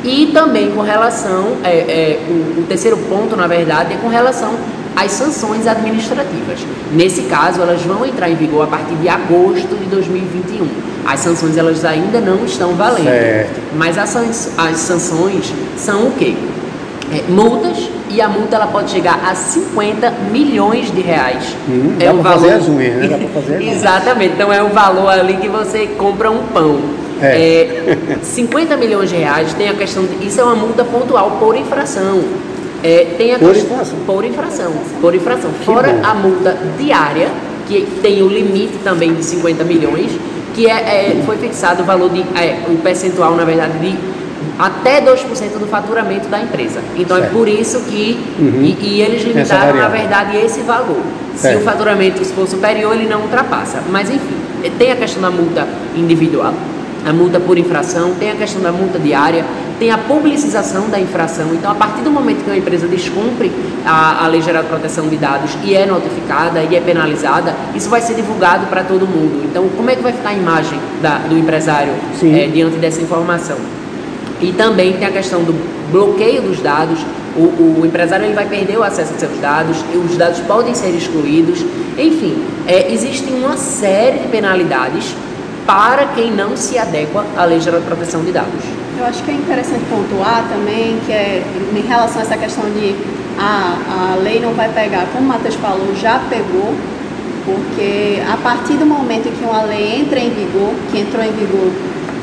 E 0.03 0.31
também 0.33 0.71
com 0.71 0.81
relação, 0.81 1.57
é, 1.63 1.69
é, 1.69 2.19
o, 2.27 2.61
o 2.61 2.65
terceiro 2.67 2.97
ponto, 2.97 3.37
na 3.37 3.47
verdade, 3.47 3.93
é 3.93 3.97
com 3.97 4.09
relação 4.09 4.53
às 4.95 5.11
sanções 5.11 5.65
administrativas. 5.65 6.59
Nesse 6.91 7.23
caso, 7.23 7.61
elas 7.61 7.81
vão 7.81 8.05
entrar 8.05 8.29
em 8.29 8.35
vigor 8.35 8.63
a 8.63 8.67
partir 8.67 8.95
de 8.95 9.07
agosto 9.07 9.75
de 9.77 9.85
2021. 9.85 10.67
As 11.05 11.19
sanções 11.19 11.57
elas 11.57 11.83
ainda 11.83 12.19
não 12.19 12.45
estão 12.45 12.73
valendo, 12.73 13.05
certo. 13.05 13.59
mas 13.75 13.97
as, 13.97 14.15
as 14.57 14.77
sanções 14.77 15.53
são 15.77 16.07
o 16.07 16.11
quê? 16.11 16.35
É, 17.11 17.29
multas 17.29 17.89
e 18.09 18.21
a 18.21 18.27
multa 18.27 18.55
ela 18.55 18.67
pode 18.67 18.89
chegar 18.91 19.19
a 19.25 19.35
50 19.35 20.11
milhões 20.31 20.91
de 20.91 21.01
reais. 21.01 21.55
Hum, 21.67 21.95
é 21.99 22.05
dá 22.05 22.13
o 22.13 22.21
valor... 22.21 22.39
fazer 22.39 22.53
as 22.53 22.67
unhas, 22.69 22.95
né? 22.95 23.07
Dá 23.07 23.41
fazer 23.41 23.61
Exatamente. 23.67 24.33
Então 24.35 24.51
é 24.51 24.63
o 24.63 24.69
valor 24.69 25.09
ali 25.09 25.37
que 25.37 25.47
você 25.47 25.87
compra 25.97 26.31
um 26.31 26.43
pão. 26.47 26.79
É. 27.23 28.17
É, 28.17 28.17
50 28.21 28.75
milhões 28.75 29.09
de 29.09 29.15
reais 29.15 29.53
tem 29.53 29.69
a 29.69 29.73
questão 29.73 30.03
de. 30.03 30.27
Isso 30.27 30.41
é 30.41 30.43
uma 30.43 30.55
multa 30.55 30.83
pontual 30.83 31.37
por 31.39 31.55
infração. 31.55 32.21
É, 32.83 33.15
tem 33.17 33.33
a 33.33 33.39
por 33.39 33.53
questão, 33.53 33.71
infração. 33.71 33.97
Por 34.05 34.25
infração. 34.25 34.73
Por 34.99 35.15
infração. 35.15 35.51
Fora 35.63 36.01
a 36.03 36.13
multa 36.13 36.57
diária, 36.77 37.29
que 37.65 37.87
tem 38.01 38.21
o 38.21 38.27
limite 38.27 38.77
também 38.83 39.13
de 39.13 39.23
50 39.23 39.63
milhões, 39.63 40.11
que 40.53 40.67
é, 40.67 40.71
é 40.71 41.23
foi 41.25 41.37
fixado 41.37 41.83
o 41.83 41.85
valor 41.85 42.09
de. 42.09 42.21
É, 42.37 42.65
o 42.67 42.75
percentual, 42.79 43.35
na 43.35 43.45
verdade, 43.45 43.79
de 43.79 43.97
até 44.59 45.01
2% 45.01 45.57
do 45.57 45.67
faturamento 45.67 46.27
da 46.27 46.41
empresa. 46.41 46.81
Então 46.97 47.15
é 47.15 47.21
certo. 47.21 47.33
é 47.33 47.37
por 47.37 47.47
isso 47.47 47.79
que. 47.85 48.19
Uhum. 48.37 48.61
E, 48.63 48.77
e, 48.81 49.01
eles 49.01 49.23
limitaram, 49.23 49.77
na 49.77 49.87
verdade, 49.87 50.35
esse 50.35 50.59
valor. 50.59 51.01
Certo. 51.37 51.55
Se 51.55 51.61
o 51.61 51.65
faturamento 51.65 52.23
for 52.25 52.47
superior, 52.47 52.93
ele 52.93 53.07
não 53.07 53.21
ultrapassa. 53.21 53.81
Mas 53.89 54.09
enfim, 54.09 54.35
tem 54.77 54.91
a 54.91 54.95
questão 54.97 55.21
da 55.21 55.31
multa 55.31 55.65
individual 55.95 56.53
a 57.05 57.11
multa 57.11 57.39
por 57.39 57.57
infração, 57.57 58.13
tem 58.15 58.31
a 58.31 58.35
questão 58.35 58.61
da 58.61 58.71
multa 58.71 58.97
diária, 58.97 59.45
tem 59.79 59.91
a 59.91 59.97
publicização 59.97 60.89
da 60.89 60.99
infração. 60.99 61.53
Então, 61.53 61.71
a 61.71 61.75
partir 61.75 62.01
do 62.01 62.11
momento 62.11 62.43
que 62.43 62.49
uma 62.49 62.57
empresa 62.57 62.87
descumpre 62.87 63.51
a, 63.85 64.23
a 64.23 64.27
Lei 64.27 64.41
Geral 64.41 64.63
de 64.63 64.69
Proteção 64.69 65.07
de 65.07 65.17
Dados 65.17 65.51
e 65.63 65.75
é 65.75 65.85
notificada 65.85 66.61
e 66.61 66.75
é 66.75 66.79
penalizada, 66.79 67.53
isso 67.75 67.89
vai 67.89 68.01
ser 68.01 68.13
divulgado 68.15 68.67
para 68.67 68.83
todo 68.83 69.05
mundo. 69.05 69.43
Então, 69.45 69.67
como 69.75 69.89
é 69.89 69.95
que 69.95 70.01
vai 70.01 70.13
ficar 70.13 70.29
a 70.29 70.33
imagem 70.33 70.79
da, 71.01 71.17
do 71.17 71.37
empresário 71.37 71.93
é, 72.23 72.47
diante 72.47 72.77
dessa 72.77 73.01
informação? 73.01 73.57
E 74.41 74.51
também 74.53 74.93
tem 74.93 75.07
a 75.07 75.11
questão 75.11 75.43
do 75.43 75.53
bloqueio 75.91 76.41
dos 76.41 76.59
dados. 76.59 76.99
O, 77.35 77.81
o, 77.81 77.85
empresário 77.85 78.25
ele 78.25 78.35
vai 78.35 78.45
perder 78.45 78.77
o 78.77 78.83
acesso 78.83 79.13
a 79.15 79.17
seus 79.17 79.39
dados, 79.39 79.77
os 79.93 80.17
dados 80.17 80.39
podem 80.41 80.73
ser 80.75 80.89
excluídos. 80.89 81.65
Enfim, 81.97 82.43
é, 82.67 82.91
existem 82.93 83.33
uma 83.33 83.57
série 83.57 84.19
de 84.19 84.27
penalidades 84.27 85.15
para 85.65 86.05
quem 86.07 86.31
não 86.31 86.55
se 86.55 86.77
adequa 86.77 87.25
à 87.37 87.45
Lei 87.45 87.59
Geral 87.59 87.79
de 87.79 87.85
Proteção 87.85 88.23
de 88.23 88.31
Dados. 88.31 88.63
Eu 88.97 89.05
acho 89.05 89.23
que 89.23 89.31
é 89.31 89.33
interessante 89.33 89.83
pontuar 89.89 90.45
também 90.49 90.99
que 91.05 91.11
é 91.11 91.43
em 91.75 91.87
relação 91.87 92.19
a 92.19 92.25
essa 92.25 92.37
questão 92.37 92.63
de 92.65 92.95
a, 93.37 94.13
a 94.13 94.15
lei 94.21 94.39
não 94.39 94.53
vai 94.53 94.69
pegar, 94.69 95.07
como 95.11 95.25
o 95.25 95.27
Matheus 95.27 95.55
falou, 95.55 95.95
já 95.95 96.19
pegou, 96.29 96.73
porque 97.45 98.21
a 98.31 98.37
partir 98.37 98.73
do 98.73 98.85
momento 98.85 99.31
que 99.37 99.43
uma 99.43 99.63
lei 99.63 99.99
entra 100.01 100.19
em 100.19 100.29
vigor, 100.29 100.73
que 100.91 100.99
entrou 100.99 101.23
em 101.23 101.31
vigor 101.31 101.71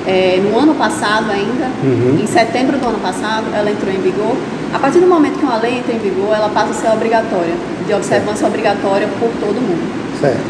é, 0.06 0.40
no 0.42 0.58
ano 0.58 0.74
passado 0.74 1.30
ainda, 1.30 1.66
uhum. 1.82 2.18
em 2.22 2.26
setembro 2.26 2.78
do 2.78 2.86
ano 2.86 2.98
passado, 3.00 3.44
ela 3.54 3.70
entrou 3.70 3.92
em 3.92 4.00
vigor. 4.00 4.36
A 4.72 4.78
partir 4.78 5.00
do 5.00 5.06
momento 5.06 5.38
que 5.38 5.44
uma 5.44 5.58
lei 5.58 5.78
entra 5.78 5.92
em 5.92 5.98
vigor, 5.98 6.34
ela 6.34 6.48
passa 6.48 6.70
a 6.70 6.74
ser 6.74 6.88
obrigatória, 6.88 7.54
de 7.86 7.92
observância 7.92 8.36
certo. 8.36 8.52
obrigatória 8.52 9.08
por 9.18 9.30
todo 9.40 9.54
mundo. 9.54 10.20
Certo. 10.20 10.40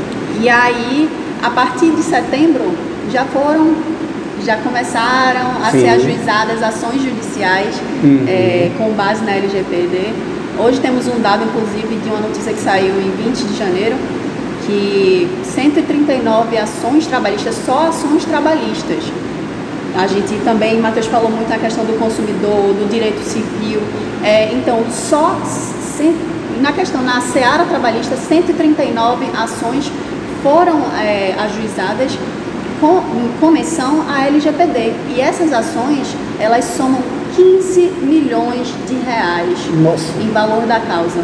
E 0.41 0.49
aí, 0.49 1.09
a 1.43 1.51
partir 1.51 1.91
de 1.93 2.03
setembro, 2.03 2.73
já 3.11 3.25
foram, 3.25 3.75
já 4.45 4.57
começaram 4.57 5.63
a 5.63 5.71
Sim. 5.71 5.81
ser 5.81 5.89
ajuizadas 5.89 6.63
ações 6.63 7.03
judiciais 7.03 7.75
uhum. 8.03 8.25
é, 8.29 8.71
com 8.77 8.91
base 8.93 9.25
na 9.25 9.33
LGPD. 9.33 10.13
Hoje 10.59 10.81
temos 10.81 11.07
um 11.07 11.21
dado, 11.21 11.45
inclusive, 11.45 11.97
de 11.97 12.09
uma 12.09 12.21
notícia 12.21 12.53
que 12.53 12.61
saiu 12.61 12.95
em 13.01 13.11
20 13.25 13.37
de 13.37 13.57
janeiro, 13.57 13.97
que 14.67 15.29
139 15.45 16.59
ações 16.59 17.07
trabalhistas, 17.07 17.57
só 17.65 17.89
ações 17.89 18.25
trabalhistas, 18.25 19.05
a 19.97 20.07
gente 20.07 20.35
também, 20.45 20.79
Matheus 20.79 21.07
falou 21.07 21.31
muito 21.31 21.49
na 21.49 21.59
questão 21.59 21.85
do 21.85 21.99
consumidor, 21.99 22.75
do 22.75 22.89
direito 22.89 23.21
civil. 23.25 23.81
É, 24.23 24.53
então, 24.53 24.85
só 24.91 25.37
na 26.61 26.73
questão 26.73 27.03
na 27.03 27.21
seara 27.21 27.65
trabalhista, 27.65 28.17
139 28.17 29.27
ações 29.37 29.91
foram 30.43 30.81
é, 30.99 31.35
ajuizadas 31.39 32.17
com, 32.81 33.03
com 33.41 33.51
menção 33.51 34.05
à 34.09 34.27
LGPD. 34.27 34.93
E 35.15 35.21
essas 35.21 35.53
ações, 35.53 36.15
elas 36.39 36.65
somam 36.65 37.01
15 37.37 37.81
milhões 38.03 38.75
de 38.89 38.95
reais 38.95 39.59
Nossa. 39.83 40.21
em 40.21 40.31
valor 40.31 40.67
da 40.67 40.81
causa. 40.81 41.23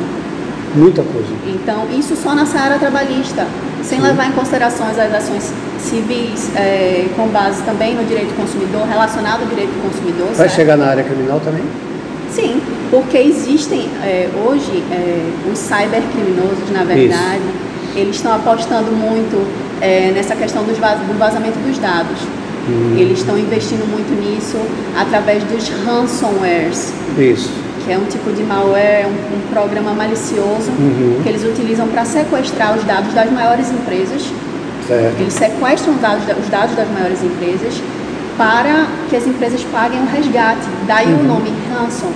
Muita 0.75 1.03
coisa. 1.03 1.29
Então, 1.47 1.87
isso 1.99 2.15
só 2.15 2.35
na 2.35 2.45
seara 2.45 2.79
trabalhista, 2.79 3.47
sem 3.83 3.99
Sim. 3.99 4.05
levar 4.05 4.29
em 4.29 4.33
consideração 4.33 4.87
as 4.87 4.99
ações 4.99 5.51
civis 5.79 6.51
é, 6.55 7.07
com 7.17 7.29
base 7.29 7.63
também 7.63 7.95
no 7.95 8.05
direito 8.05 8.29
do 8.29 8.37
consumidor, 8.37 8.87
relacionado 8.87 9.43
ao 9.43 9.47
direito 9.47 9.71
do 9.71 9.91
consumidor. 9.91 10.27
Vai 10.29 10.37
certo? 10.37 10.55
chegar 10.55 10.77
na 10.77 10.87
área 10.87 11.05
criminal 11.05 11.41
também? 11.41 11.63
Sim, 12.31 12.61
porque 12.91 13.17
existem 13.17 13.89
é, 14.03 14.29
hoje 14.45 14.83
é, 14.91 15.51
os 15.51 15.59
cybercriminosos, 15.59 16.71
na 16.71 16.85
verdade, 16.85 17.41
Isso. 17.41 17.76
Eles 17.97 18.17
estão 18.17 18.35
apostando 18.35 18.93
muito 18.93 19.47
é, 19.81 20.13
nessa 20.13 20.37
questão 20.37 20.65
dos 20.65 20.79
vaz 20.79 20.99
do 21.01 21.19
vazamento 21.19 21.59
dos 21.59 21.79
dados. 21.79 22.19
Hum. 22.69 22.97
Eles 22.99 23.19
estão 23.19 23.39
investindo 23.39 23.87
muito 23.89 24.11
nisso 24.21 24.59
através 24.99 25.43
dos 25.45 25.69
ransomwares. 25.85 26.93
Isso. 27.19 27.51
Que 27.85 27.93
é 27.93 27.99
um 27.99 28.05
tipo 28.05 28.33
de 28.33 28.43
malware, 28.43 29.07
um, 29.07 29.37
um 29.37 29.41
programa 29.53 29.93
malicioso 29.93 30.71
uhum. 30.73 31.21
que 31.23 31.29
eles 31.29 31.45
utilizam 31.45 31.87
para 31.87 32.05
sequestrar 32.05 32.77
os 32.77 32.83
dados 32.83 33.15
das 33.15 33.31
maiores 33.31 33.71
empresas 33.71 34.23
Certo. 34.87 35.21
Eles 35.21 35.33
sequestram 35.33 35.95
os 35.95 36.01
dados, 36.01 36.25
os 36.25 36.49
dados 36.49 36.77
das 36.77 36.89
maiores 36.89 37.23
empresas 37.23 37.75
para 38.39 38.87
que 39.09 39.17
as 39.17 39.27
empresas 39.27 39.63
paguem 39.73 40.01
um 40.01 40.07
resgate. 40.07 40.67
Daí 40.87 41.13
uhum. 41.13 41.21
o 41.21 41.25
nome 41.25 41.53
ransom. 41.73 42.13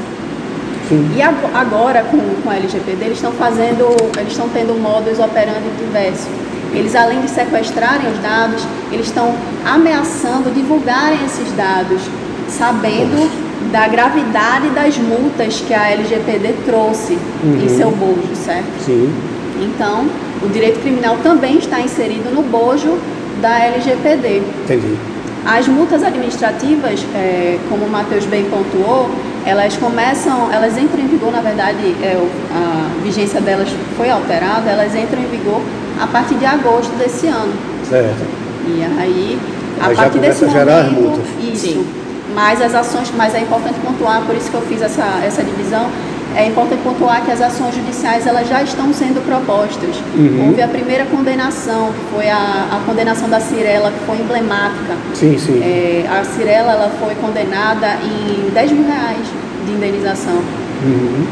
Sim. 0.91 1.09
E 1.17 1.23
agora, 1.23 2.03
com, 2.03 2.19
com 2.43 2.51
a 2.51 2.57
LGPD, 2.57 3.05
eles 3.05 3.19
estão 3.19 3.31
fazendo, 3.31 3.97
eles 4.19 4.33
estão 4.33 4.49
tendo 4.49 4.75
modos 4.75 5.21
operando 5.21 5.71
diversos. 5.79 6.27
Eles, 6.73 6.97
além 6.97 7.21
de 7.21 7.31
sequestrarem 7.31 8.11
os 8.11 8.19
dados, 8.19 8.67
eles 8.91 9.07
estão 9.07 9.33
ameaçando 9.65 10.53
divulgarem 10.53 11.25
esses 11.25 11.53
dados, 11.53 12.03
sabendo 12.49 13.31
da 13.71 13.87
gravidade 13.87 14.69
das 14.71 14.99
multas 14.99 15.61
que 15.61 15.73
a 15.73 15.91
LGPD 15.91 16.55
trouxe 16.67 17.17
uhum. 17.45 17.61
em 17.63 17.69
seu 17.69 17.91
bojo, 17.93 18.35
certo? 18.35 18.85
Sim. 18.85 19.13
Então, 19.61 20.07
o 20.43 20.49
direito 20.49 20.81
criminal 20.81 21.19
também 21.23 21.59
está 21.59 21.81
inserido 21.81 22.35
no 22.35 22.43
bojo 22.43 22.99
da 23.41 23.65
LGPD. 23.65 24.43
Entendi. 24.65 24.97
As 25.45 25.69
multas 25.69 26.03
administrativas, 26.03 27.01
é, 27.15 27.59
como 27.69 27.87
o 27.87 27.91
Matheus 27.91 28.25
bem 28.27 28.45
pontuou, 28.45 29.11
elas 29.45 29.77
começam, 29.77 30.53
elas 30.53 30.77
entram 30.77 31.01
em 31.01 31.07
vigor, 31.07 31.33
na 31.33 31.41
verdade, 31.41 31.97
é, 32.03 32.17
a 32.53 33.03
vigência 33.03 33.41
delas 33.41 33.69
foi 33.97 34.11
alterada, 34.11 34.71
elas 34.71 34.95
entram 34.95 35.21
em 35.21 35.27
vigor 35.27 35.61
a 36.01 36.07
partir 36.07 36.35
de 36.35 36.47
agosto 36.47 36.91
desse 36.97 37.27
ano. 37.27 37.53
Certo. 37.89 38.25
E 38.67 38.83
aí, 38.99 39.39
a 39.81 39.87
aí 39.89 39.97
partir 39.97 40.19
desse 40.19 40.45
momento, 40.45 40.59
gerar 40.59 40.81
as 40.81 40.93
multas. 40.93 41.25
isso. 41.43 41.67
Sim. 41.67 41.87
Mas 42.35 42.63
as 42.63 42.75
ações, 42.75 43.13
mas 43.17 43.35
é 43.35 43.41
importante 43.41 43.75
pontuar, 43.81 44.23
por 44.23 44.37
isso 44.37 44.51
que 44.51 44.55
eu 44.57 44.63
fiz 44.63 44.81
essa, 44.81 45.21
essa 45.25 45.43
divisão, 45.43 45.91
é 46.37 46.47
importante 46.47 46.81
pontuar 46.83 47.25
que 47.25 47.33
as 47.33 47.41
ações 47.41 47.75
judiciais 47.75 48.27
elas 48.27 48.49
já 48.49 48.63
estão 48.63 48.93
sendo 48.93 49.25
propostas. 49.25 49.97
Uhum. 50.15 50.49
Houve 50.49 50.63
a 50.63 50.69
primeira 50.69 51.05
condenação, 51.07 51.93
que 51.93 52.15
foi 52.15 52.29
a, 52.29 52.37
a 52.37 52.83
condenação 52.87 53.29
da 53.29 53.41
Cirela, 53.41 53.91
que 53.91 54.07
foi 54.07 54.17
emblemática. 54.19 54.95
Sim, 55.15 55.37
sim. 55.39 55.61
É, 55.63 56.07
a 56.09 56.25
Cirela 56.25 56.73
ela 56.73 56.91
foi 57.01 57.15
condenada 57.17 57.97
em 58.05 58.51
10 58.51 58.73
mil 58.73 58.87
reais 58.87 59.27
de 59.67 59.73
indenização. 59.73 60.37
Uhum. 60.85 61.27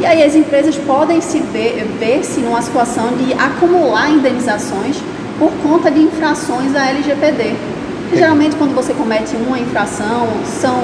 E 0.00 0.06
aí 0.06 0.22
as 0.22 0.34
empresas 0.34 0.76
podem 0.76 1.20
se 1.20 1.38
ver, 1.38 1.86
ver-se 1.98 2.40
numa 2.40 2.60
situação 2.60 3.08
de 3.16 3.32
acumular 3.34 4.10
indenizações 4.10 4.96
por 5.38 5.50
conta 5.62 5.90
de 5.90 6.00
infrações 6.00 6.72
da 6.72 6.88
LGPD. 6.90 7.54
Porque, 8.02 8.18
geralmente 8.18 8.56
quando 8.56 8.74
você 8.74 8.92
comete 8.92 9.34
uma 9.36 9.58
infração, 9.58 10.28
são 10.60 10.82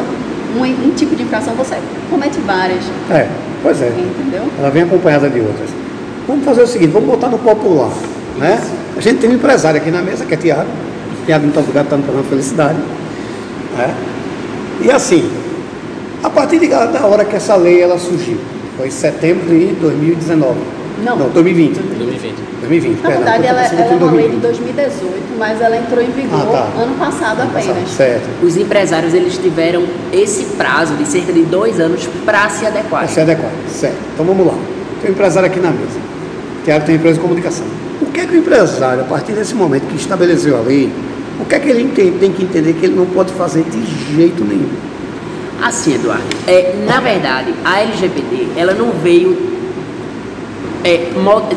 um, 0.56 0.88
um 0.88 0.90
tipo 0.94 1.14
de 1.14 1.22
infração, 1.22 1.54
você 1.54 1.76
comete 2.10 2.38
várias. 2.40 2.84
É. 3.10 3.28
Pois 3.62 3.80
é. 3.82 3.88
Entendeu? 3.88 4.42
Ela 4.58 4.70
vem 4.70 4.82
acompanhada 4.82 5.28
de 5.28 5.40
outras. 5.40 5.68
Vamos 6.26 6.44
fazer 6.44 6.62
o 6.62 6.66
seguinte, 6.66 6.90
vamos 6.90 7.08
botar 7.08 7.28
no 7.28 7.38
popular. 7.38 7.90
Né? 8.38 8.60
A 8.96 9.00
gente 9.00 9.20
tem 9.20 9.30
um 9.30 9.34
empresário 9.34 9.80
aqui 9.80 9.90
na 9.90 10.02
mesa, 10.02 10.24
que 10.24 10.34
é 10.34 10.36
Tiago. 10.36 10.68
Tiago, 11.26 11.44
muito 11.44 11.58
obrigado, 11.58 11.84
está 11.84 11.96
no 11.96 12.02
programa 12.02 12.28
Felicidade. 12.28 12.78
Né? 13.76 13.94
E 14.82 14.90
assim, 14.90 15.30
a 16.22 16.30
partir 16.30 16.58
de, 16.58 16.68
da 16.68 17.06
hora 17.06 17.24
que 17.24 17.36
essa 17.36 17.54
lei 17.56 17.80
ela 17.82 17.98
surgiu, 17.98 18.38
foi 18.76 18.88
em 18.88 18.90
setembro 18.90 19.46
de 19.46 19.74
2019. 19.74 20.79
Não. 21.04 21.16
Não, 21.16 21.28
2020. 21.30 21.74
2020. 21.74 22.34
2020. 22.60 23.02
Na 23.02 23.08
verdade, 23.08 23.46
ela, 23.46 23.62
ela 23.62 23.80
é 23.80 23.94
uma 23.94 24.12
lei 24.12 24.28
de 24.28 24.36
2018, 24.36 25.38
mas 25.38 25.60
ela 25.60 25.76
entrou 25.76 26.02
em 26.02 26.10
vigor 26.10 26.40
ah, 26.40 26.70
tá. 26.74 26.82
ano 26.82 26.94
passado 26.96 27.40
ano 27.40 27.50
apenas. 27.50 27.66
Passado. 27.66 27.88
Certo. 27.88 28.44
Os 28.44 28.56
empresários 28.56 29.14
eles 29.14 29.38
tiveram 29.38 29.84
esse 30.12 30.44
prazo 30.56 30.94
de 30.94 31.06
cerca 31.06 31.32
de 31.32 31.42
dois 31.42 31.80
anos 31.80 32.08
para 32.24 32.48
se 32.50 32.66
adequar. 32.66 33.00
Para 33.00 33.08
se 33.08 33.20
adequar, 33.20 33.50
certo. 33.68 33.96
Então 34.14 34.24
vamos 34.24 34.46
lá. 34.46 34.54
Tem 35.00 35.10
um 35.10 35.14
empresário 35.14 35.48
aqui 35.48 35.60
na 35.60 35.70
mesa. 35.70 35.98
Tiago 36.64 36.84
tem 36.84 36.96
empresa 36.96 37.14
de 37.14 37.20
comunicação. 37.20 37.66
O 38.00 38.06
que 38.06 38.20
é 38.20 38.26
que 38.26 38.34
o 38.34 38.38
empresário, 38.38 39.02
a 39.02 39.04
partir 39.04 39.32
desse 39.32 39.54
momento 39.54 39.86
que 39.86 39.96
estabeleceu 39.96 40.56
a 40.56 40.60
lei, 40.60 40.90
o 41.40 41.44
que 41.44 41.54
é 41.54 41.58
que 41.58 41.68
ele 41.68 41.90
tem, 41.92 42.12
tem 42.12 42.32
que 42.32 42.42
entender 42.42 42.74
que 42.74 42.86
ele 42.86 42.94
não 42.94 43.06
pode 43.06 43.32
fazer 43.32 43.62
de 43.64 44.14
jeito 44.14 44.44
nenhum? 44.44 44.68
Assim, 45.62 45.94
Eduardo, 45.94 46.24
é, 46.46 46.74
na 46.86 47.00
verdade, 47.00 47.54
a 47.64 47.80
LGPD, 47.80 48.48
ela 48.56 48.72
não 48.72 48.92
veio 48.92 49.36
é, 50.84 51.10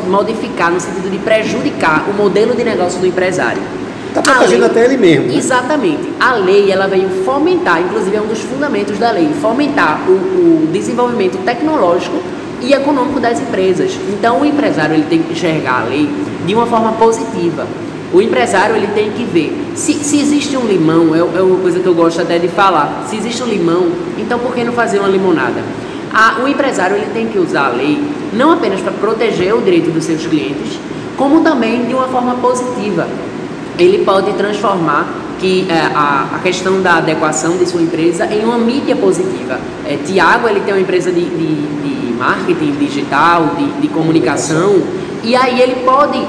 modificar 0.06 0.70
no 0.70 0.80
sentido 0.80 1.10
de 1.10 1.18
prejudicar 1.18 2.04
o 2.08 2.14
modelo 2.14 2.54
de 2.54 2.64
negócio 2.64 3.00
do 3.00 3.06
empresário. 3.06 3.62
Está 4.08 4.22
protegendo 4.22 4.60
lei, 4.60 4.70
até 4.70 4.84
ele 4.84 4.96
mesmo. 4.96 5.26
Né? 5.26 5.36
Exatamente. 5.36 6.08
A 6.20 6.34
lei 6.34 6.70
ela 6.70 6.86
veio 6.86 7.08
fomentar, 7.24 7.80
inclusive 7.80 8.16
é 8.16 8.20
um 8.20 8.26
dos 8.26 8.40
fundamentos 8.40 8.96
da 8.98 9.10
lei, 9.10 9.28
fomentar 9.40 10.02
o, 10.08 10.12
o 10.12 10.68
desenvolvimento 10.72 11.36
tecnológico 11.44 12.22
e 12.60 12.72
econômico 12.72 13.18
das 13.18 13.40
empresas. 13.40 13.98
Então 14.08 14.40
o 14.40 14.44
empresário 14.44 14.94
ele 14.94 15.06
tem 15.08 15.20
que 15.20 15.32
enxergar 15.32 15.80
a 15.80 15.84
lei 15.84 16.08
de 16.46 16.54
uma 16.54 16.66
forma 16.66 16.92
positiva. 16.92 17.66
O 18.12 18.22
empresário 18.22 18.76
ele 18.76 18.86
tem 18.94 19.10
que 19.10 19.24
ver 19.24 19.72
se, 19.74 19.94
se 19.94 20.20
existe 20.20 20.56
um 20.56 20.64
limão, 20.64 21.12
é, 21.12 21.18
é 21.18 21.42
uma 21.42 21.58
coisa 21.58 21.80
que 21.80 21.86
eu 21.86 21.94
gosto 21.94 22.22
até 22.22 22.38
de 22.38 22.46
falar. 22.46 23.06
Se 23.08 23.16
existe 23.16 23.42
um 23.42 23.46
limão, 23.46 23.90
então 24.16 24.38
por 24.38 24.54
que 24.54 24.62
não 24.62 24.72
fazer 24.72 25.00
uma 25.00 25.08
limonada? 25.08 25.60
A, 26.14 26.40
o 26.44 26.48
empresário 26.48 26.96
ele 26.96 27.10
tem 27.12 27.26
que 27.26 27.38
usar 27.38 27.66
a 27.66 27.70
lei 27.70 28.00
não 28.32 28.52
apenas 28.52 28.80
para 28.80 28.92
proteger 28.92 29.52
o 29.52 29.60
direito 29.60 29.90
dos 29.90 30.04
seus 30.04 30.24
clientes, 30.24 30.78
como 31.16 31.40
também 31.40 31.86
de 31.86 31.94
uma 31.94 32.06
forma 32.06 32.36
positiva. 32.36 33.08
Ele 33.76 34.04
pode 34.04 34.32
transformar 34.34 35.08
que 35.40 35.66
é, 35.68 35.74
a, 35.94 36.28
a, 36.36 36.38
questão 36.38 36.80
da 36.80 36.98
adequação 36.98 37.56
de 37.56 37.66
sua 37.66 37.82
empresa 37.82 38.26
em 38.26 38.44
uma 38.44 38.56
mídia 38.56 38.94
positiva. 38.94 39.58
É, 39.84 39.98
Tiago 40.06 40.48
ele 40.48 40.60
tem 40.60 40.72
uma 40.72 40.80
empresa 40.80 41.10
de, 41.10 41.24
de, 41.24 41.56
de 41.56 42.14
marketing 42.14 42.72
digital, 42.78 43.50
de, 43.56 43.80
de, 43.80 43.88
comunicação, 43.88 44.80
e 45.24 45.34
aí 45.34 45.60
ele 45.60 45.84
pode 45.84 46.24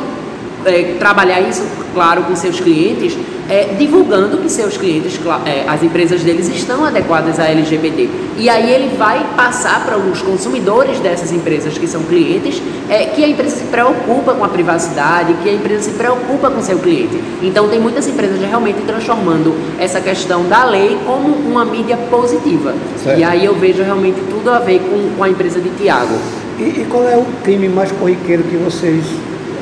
é, 0.66 0.96
trabalhar 0.98 1.42
isso, 1.42 1.64
claro, 1.94 2.24
com 2.24 2.36
seus 2.36 2.60
clientes, 2.60 3.16
é, 3.50 3.76
divulgando 3.78 4.38
que 4.38 4.50
seus 4.50 4.78
clientes, 4.78 5.20
é, 5.46 5.68
as 5.68 5.84
empresas 5.84 6.22
deles 6.24 6.50
estão 6.50 6.84
adequadas 6.84 7.40
à 7.40 7.46
LGBT. 7.46 8.10
E 8.38 8.50
aí 8.50 8.72
ele 8.72 8.96
vai 8.98 9.26
passar 9.36 9.86
para 9.86 9.98
os 9.98 10.22
consumidores 10.22 11.00
dessas 11.00 11.32
empresas 11.32 11.78
que 11.78 11.88
são 11.88 12.04
clientes 12.04 12.62
é, 12.90 13.06
que 13.06 13.24
a 13.24 13.28
empresa 13.28 13.58
se 13.58 13.64
preocupa 13.66 14.34
com 14.34 14.44
a 14.44 14.50
privacidade, 14.50 15.34
que 15.44 15.50
a 15.50 15.54
empresa 15.54 15.84
se 15.84 15.92
preocupa 15.92 16.50
com 16.50 16.62
seu 16.62 16.80
cliente. 16.80 17.22
Então 17.42 17.70
tem 17.70 17.80
muitas 17.80 18.08
empresas 18.08 18.40
realmente 18.40 18.82
transformando 18.82 19.56
essa 19.80 20.02
questão 20.02 20.44
da 20.48 20.66
lei 20.66 20.98
como 21.06 21.28
uma 21.28 21.64
mídia 21.64 21.98
positiva. 22.10 22.74
Certo. 23.02 23.20
E 23.20 23.24
aí 23.24 23.46
eu 23.46 23.56
vejo 23.56 23.84
realmente 23.84 24.20
tudo 24.30 24.50
a 24.50 24.60
ver 24.60 24.80
com, 24.80 25.16
com 25.16 25.24
a 25.24 25.30
empresa 25.30 25.60
de 25.60 25.70
Tiago. 25.70 26.16
E, 26.58 26.64
e 26.64 26.88
qual 26.90 27.08
é 27.08 27.18
o 27.18 27.26
crime 27.44 27.70
mais 27.70 27.92
corriqueiro 27.92 28.44
que 28.44 28.58
vocês 28.58 29.04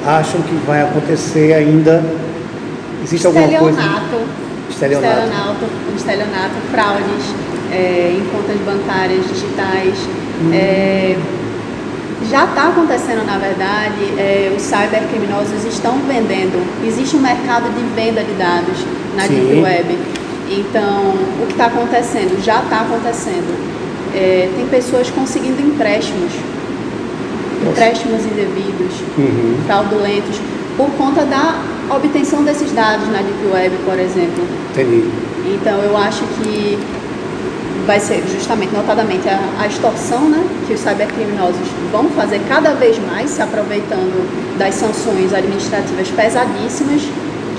acham 0.05 0.41
que 0.41 0.55
vai 0.65 0.81
acontecer 0.81 1.53
ainda? 1.53 2.03
Existe 3.03 3.27
alguma 3.27 3.47
coisa? 3.47 3.79
Estelionato. 3.79 4.17
Estelionato. 4.69 5.65
Estelionato, 5.95 6.55
fraudes 6.71 7.25
é, 7.71 8.15
em 8.17 8.25
contas 8.29 8.57
bancárias 8.65 9.25
digitais. 9.27 9.95
Hum. 10.41 10.51
É, 10.53 11.17
já 12.29 12.45
está 12.45 12.69
acontecendo, 12.69 13.25
na 13.25 13.37
verdade, 13.37 14.01
é, 14.17 14.53
os 14.55 14.61
cybercriminosos 14.61 15.65
estão 15.65 15.97
vendendo. 16.07 16.65
Existe 16.85 17.15
um 17.15 17.19
mercado 17.19 17.65
de 17.73 17.83
venda 17.95 18.23
de 18.23 18.33
dados 18.33 18.77
na 19.15 19.23
Sim. 19.23 19.47
Deep 19.47 19.61
Web. 19.61 19.97
Então, 20.49 21.13
o 21.41 21.45
que 21.47 21.53
está 21.53 21.65
acontecendo? 21.65 22.41
Já 22.43 22.61
está 22.61 22.81
acontecendo. 22.81 23.53
É, 24.15 24.49
tem 24.55 24.67
pessoas 24.67 25.09
conseguindo 25.09 25.59
empréstimos, 25.61 26.31
Nossa. 27.63 27.71
empréstimos 27.71 28.23
indevidos, 28.25 28.93
uhum. 29.17 29.57
fraudulentos, 29.65 30.39
por 30.77 30.89
conta 30.91 31.25
da 31.25 31.59
obtenção 31.89 32.43
desses 32.43 32.71
dados 32.71 33.07
na 33.07 33.19
Deep 33.19 33.45
Web, 33.51 33.77
por 33.85 33.99
exemplo. 33.99 34.45
Entendi. 34.71 35.09
Então, 35.45 35.79
eu 35.81 35.97
acho 35.97 36.23
que 36.41 36.77
vai 37.85 37.99
ser 37.99 38.23
justamente, 38.31 38.73
notadamente, 38.73 39.27
a, 39.27 39.39
a 39.59 39.67
extorsão 39.67 40.29
né, 40.29 40.43
que 40.67 40.73
os 40.73 40.79
cybercriminosos 40.79 41.67
vão 41.91 42.09
fazer 42.09 42.39
cada 42.47 42.73
vez 42.73 42.97
mais, 42.99 43.29
se 43.29 43.41
aproveitando 43.41 44.57
das 44.57 44.75
sanções 44.75 45.33
administrativas 45.33 46.07
pesadíssimas 46.09 47.01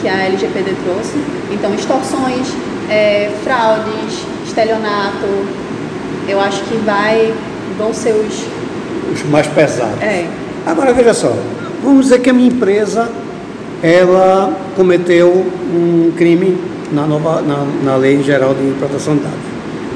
que 0.00 0.09
a 0.09 0.25
LGPD 0.26 0.75
trouxe. 0.85 1.19
Então, 1.52 1.75
extorsões, 1.75 2.49
é, 2.90 3.31
fraudes, 3.43 4.25
estelionato, 4.47 5.26
eu 6.28 6.40
acho 6.40 6.62
que 6.64 6.76
vai, 6.78 7.35
vão 7.76 7.93
ser 7.93 8.12
os... 8.12 8.45
Os 9.12 9.23
mais 9.31 9.47
pesados. 9.49 10.00
É. 10.00 10.26
Agora, 10.66 10.93
veja 10.95 11.12
só, 11.12 11.37
vamos 11.83 12.04
dizer 12.04 12.21
que 12.21 12.31
a 12.31 12.33
minha 12.33 12.49
empresa, 12.49 13.11
ela 13.87 14.53
cometeu 14.75 15.29
um 15.31 16.11
crime 16.17 16.57
na, 16.91 17.07
nova, 17.07 17.43
na, 17.43 17.67
na 17.85 17.97
Lei 17.97 18.23
Geral 18.23 18.55
de 18.55 18.73
Proteção 18.79 19.17
de 19.17 19.23
Dados 19.23 19.55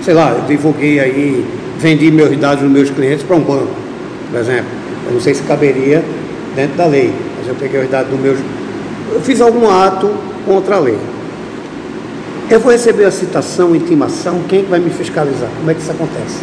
sei 0.08 0.14
lá, 0.14 0.30
eu 0.30 0.46
divulguei 0.46 0.98
aí, 0.98 1.44
vendi 1.78 2.10
meus 2.10 2.34
dados 2.38 2.62
dos 2.62 2.72
meus 2.72 2.88
clientes 2.88 3.22
para 3.22 3.36
um 3.36 3.40
banco, 3.40 3.68
por 4.30 4.40
exemplo. 4.40 4.70
Eu 5.06 5.12
não 5.12 5.20
sei 5.20 5.34
se 5.34 5.42
caberia 5.42 6.02
dentro 6.56 6.76
da 6.76 6.86
lei, 6.86 7.12
mas 7.36 7.46
eu 7.46 7.54
peguei 7.54 7.82
os 7.82 7.90
dados 7.90 8.10
dos 8.10 8.18
meus. 8.18 8.38
Eu 9.12 9.20
fiz 9.20 9.40
algum 9.42 9.68
ato 9.68 10.10
contra 10.46 10.76
a 10.76 10.78
lei. 10.78 10.98
Eu 12.50 12.60
vou 12.60 12.72
receber 12.72 13.04
a 13.04 13.10
citação, 13.10 13.76
intimação, 13.76 14.42
quem 14.48 14.60
é 14.60 14.62
vai 14.62 14.80
me 14.80 14.88
fiscalizar? 14.88 15.50
Como 15.58 15.70
é 15.70 15.74
que 15.74 15.80
isso 15.82 15.90
acontece? 15.90 16.38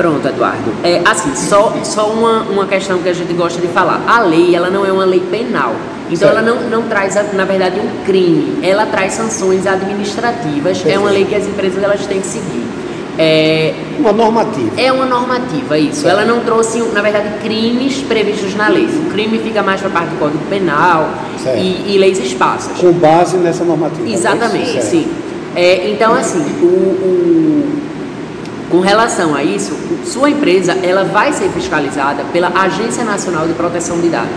Pronto, 0.00 0.26
Eduardo. 0.26 0.72
É, 0.82 1.02
assim, 1.04 1.36
só, 1.36 1.74
só 1.84 2.06
uma, 2.08 2.40
uma 2.44 2.66
questão 2.66 3.02
que 3.02 3.08
a 3.10 3.12
gente 3.12 3.34
gosta 3.34 3.60
de 3.60 3.68
falar. 3.68 4.02
A 4.06 4.20
lei, 4.20 4.56
ela 4.56 4.70
não 4.70 4.86
é 4.86 4.90
uma 4.90 5.04
lei 5.04 5.20
penal. 5.30 5.74
Então 6.06 6.26
certo. 6.26 6.38
ela 6.38 6.42
não, 6.42 6.70
não 6.70 6.88
traz, 6.88 7.14
na 7.34 7.44
verdade, 7.44 7.78
um 7.78 8.02
crime. 8.06 8.60
Ela 8.62 8.86
traz 8.86 9.12
sanções 9.12 9.66
administrativas. 9.66 10.78
Perfeito. 10.78 10.96
É 10.96 10.98
uma 10.98 11.10
lei 11.10 11.26
que 11.26 11.34
as 11.34 11.46
empresas 11.46 11.82
elas 11.82 12.06
têm 12.06 12.18
que 12.18 12.26
seguir. 12.26 12.64
É, 13.18 13.74
uma 13.98 14.10
normativa. 14.10 14.80
É 14.80 14.90
uma 14.90 15.04
normativa, 15.04 15.76
isso. 15.76 16.08
Ela 16.08 16.24
não 16.24 16.40
trouxe, 16.40 16.80
na 16.94 17.02
verdade, 17.02 17.28
crimes 17.42 17.98
previstos 17.98 18.54
na 18.54 18.68
lei. 18.68 18.86
O 18.86 19.10
crime 19.10 19.38
fica 19.40 19.62
mais 19.62 19.80
para 19.80 19.90
a 19.90 19.92
parte 19.92 20.08
do 20.14 20.18
Código 20.18 20.42
Penal 20.48 21.10
e, 21.58 21.92
e, 21.94 21.98
leis 21.98 22.18
esparsas. 22.18 22.78
Com 22.78 22.92
base 22.92 23.36
nessa 23.36 23.64
normativa. 23.64 24.08
É 24.08 24.12
Exatamente, 24.14 24.82
sim. 24.82 25.06
É, 25.54 25.90
então, 25.90 26.14
assim, 26.14 26.38
o, 26.62 26.64
o, 26.64 27.89
com 28.70 28.80
relação 28.80 29.34
a 29.34 29.42
isso, 29.42 29.76
sua 30.04 30.30
empresa 30.30 30.76
ela 30.82 31.04
vai 31.04 31.32
ser 31.32 31.48
fiscalizada 31.48 32.22
pela 32.32 32.52
Agência 32.54 33.04
Nacional 33.04 33.46
de 33.48 33.54
Proteção 33.54 34.00
de 34.00 34.08
Dados. 34.08 34.30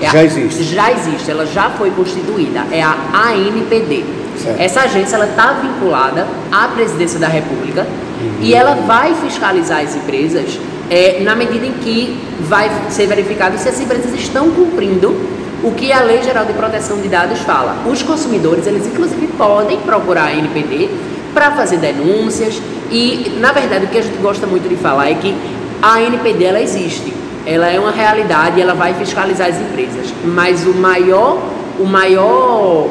É 0.00 0.10
já 0.10 0.18
a, 0.18 0.24
existe. 0.24 0.62
Já 0.62 0.92
existe, 0.92 1.30
ela 1.30 1.44
já 1.44 1.70
foi 1.70 1.90
constituída. 1.90 2.64
É 2.70 2.82
a 2.82 2.96
ANPD. 3.12 4.04
Certo. 4.38 4.60
Essa 4.60 4.82
agência 4.82 5.16
ela 5.16 5.26
está 5.26 5.54
vinculada 5.54 6.26
à 6.50 6.68
Presidência 6.68 7.18
da 7.18 7.28
República 7.28 7.82
uhum. 7.82 8.30
e 8.40 8.54
ela 8.54 8.74
vai 8.86 9.14
fiscalizar 9.14 9.82
as 9.82 9.94
empresas 9.94 10.58
é, 10.88 11.20
na 11.20 11.34
medida 11.34 11.66
em 11.66 11.72
que 11.72 12.18
vai 12.40 12.70
ser 12.88 13.06
verificado 13.06 13.58
se 13.58 13.68
as 13.68 13.78
empresas 13.80 14.14
estão 14.14 14.50
cumprindo 14.50 15.14
o 15.62 15.72
que 15.72 15.92
a 15.92 16.00
Lei 16.02 16.22
Geral 16.22 16.46
de 16.46 16.54
Proteção 16.54 17.00
de 17.02 17.08
Dados 17.08 17.40
fala. 17.40 17.76
Os 17.86 18.02
consumidores, 18.02 18.66
eles 18.66 18.86
inclusive 18.86 19.26
podem 19.36 19.78
procurar 19.80 20.26
a 20.26 20.34
NPD 20.34 20.88
para 21.32 21.50
fazer 21.52 21.78
denúncias 21.78 22.60
e, 22.90 23.36
na 23.38 23.52
verdade, 23.52 23.84
o 23.84 23.88
que 23.88 23.98
a 23.98 24.02
gente 24.02 24.18
gosta 24.18 24.46
muito 24.46 24.68
de 24.68 24.76
falar 24.76 25.10
é 25.10 25.14
que 25.14 25.34
a 25.80 26.02
NPD 26.02 26.44
ela 26.44 26.60
existe, 26.60 27.12
ela 27.46 27.68
é 27.68 27.78
uma 27.78 27.90
realidade, 27.90 28.60
ela 28.60 28.74
vai 28.74 28.94
fiscalizar 28.94 29.48
as 29.48 29.60
empresas, 29.60 30.12
mas 30.24 30.66
o 30.66 30.74
maior, 30.74 31.38
o 31.78 31.84
maior 31.84 32.88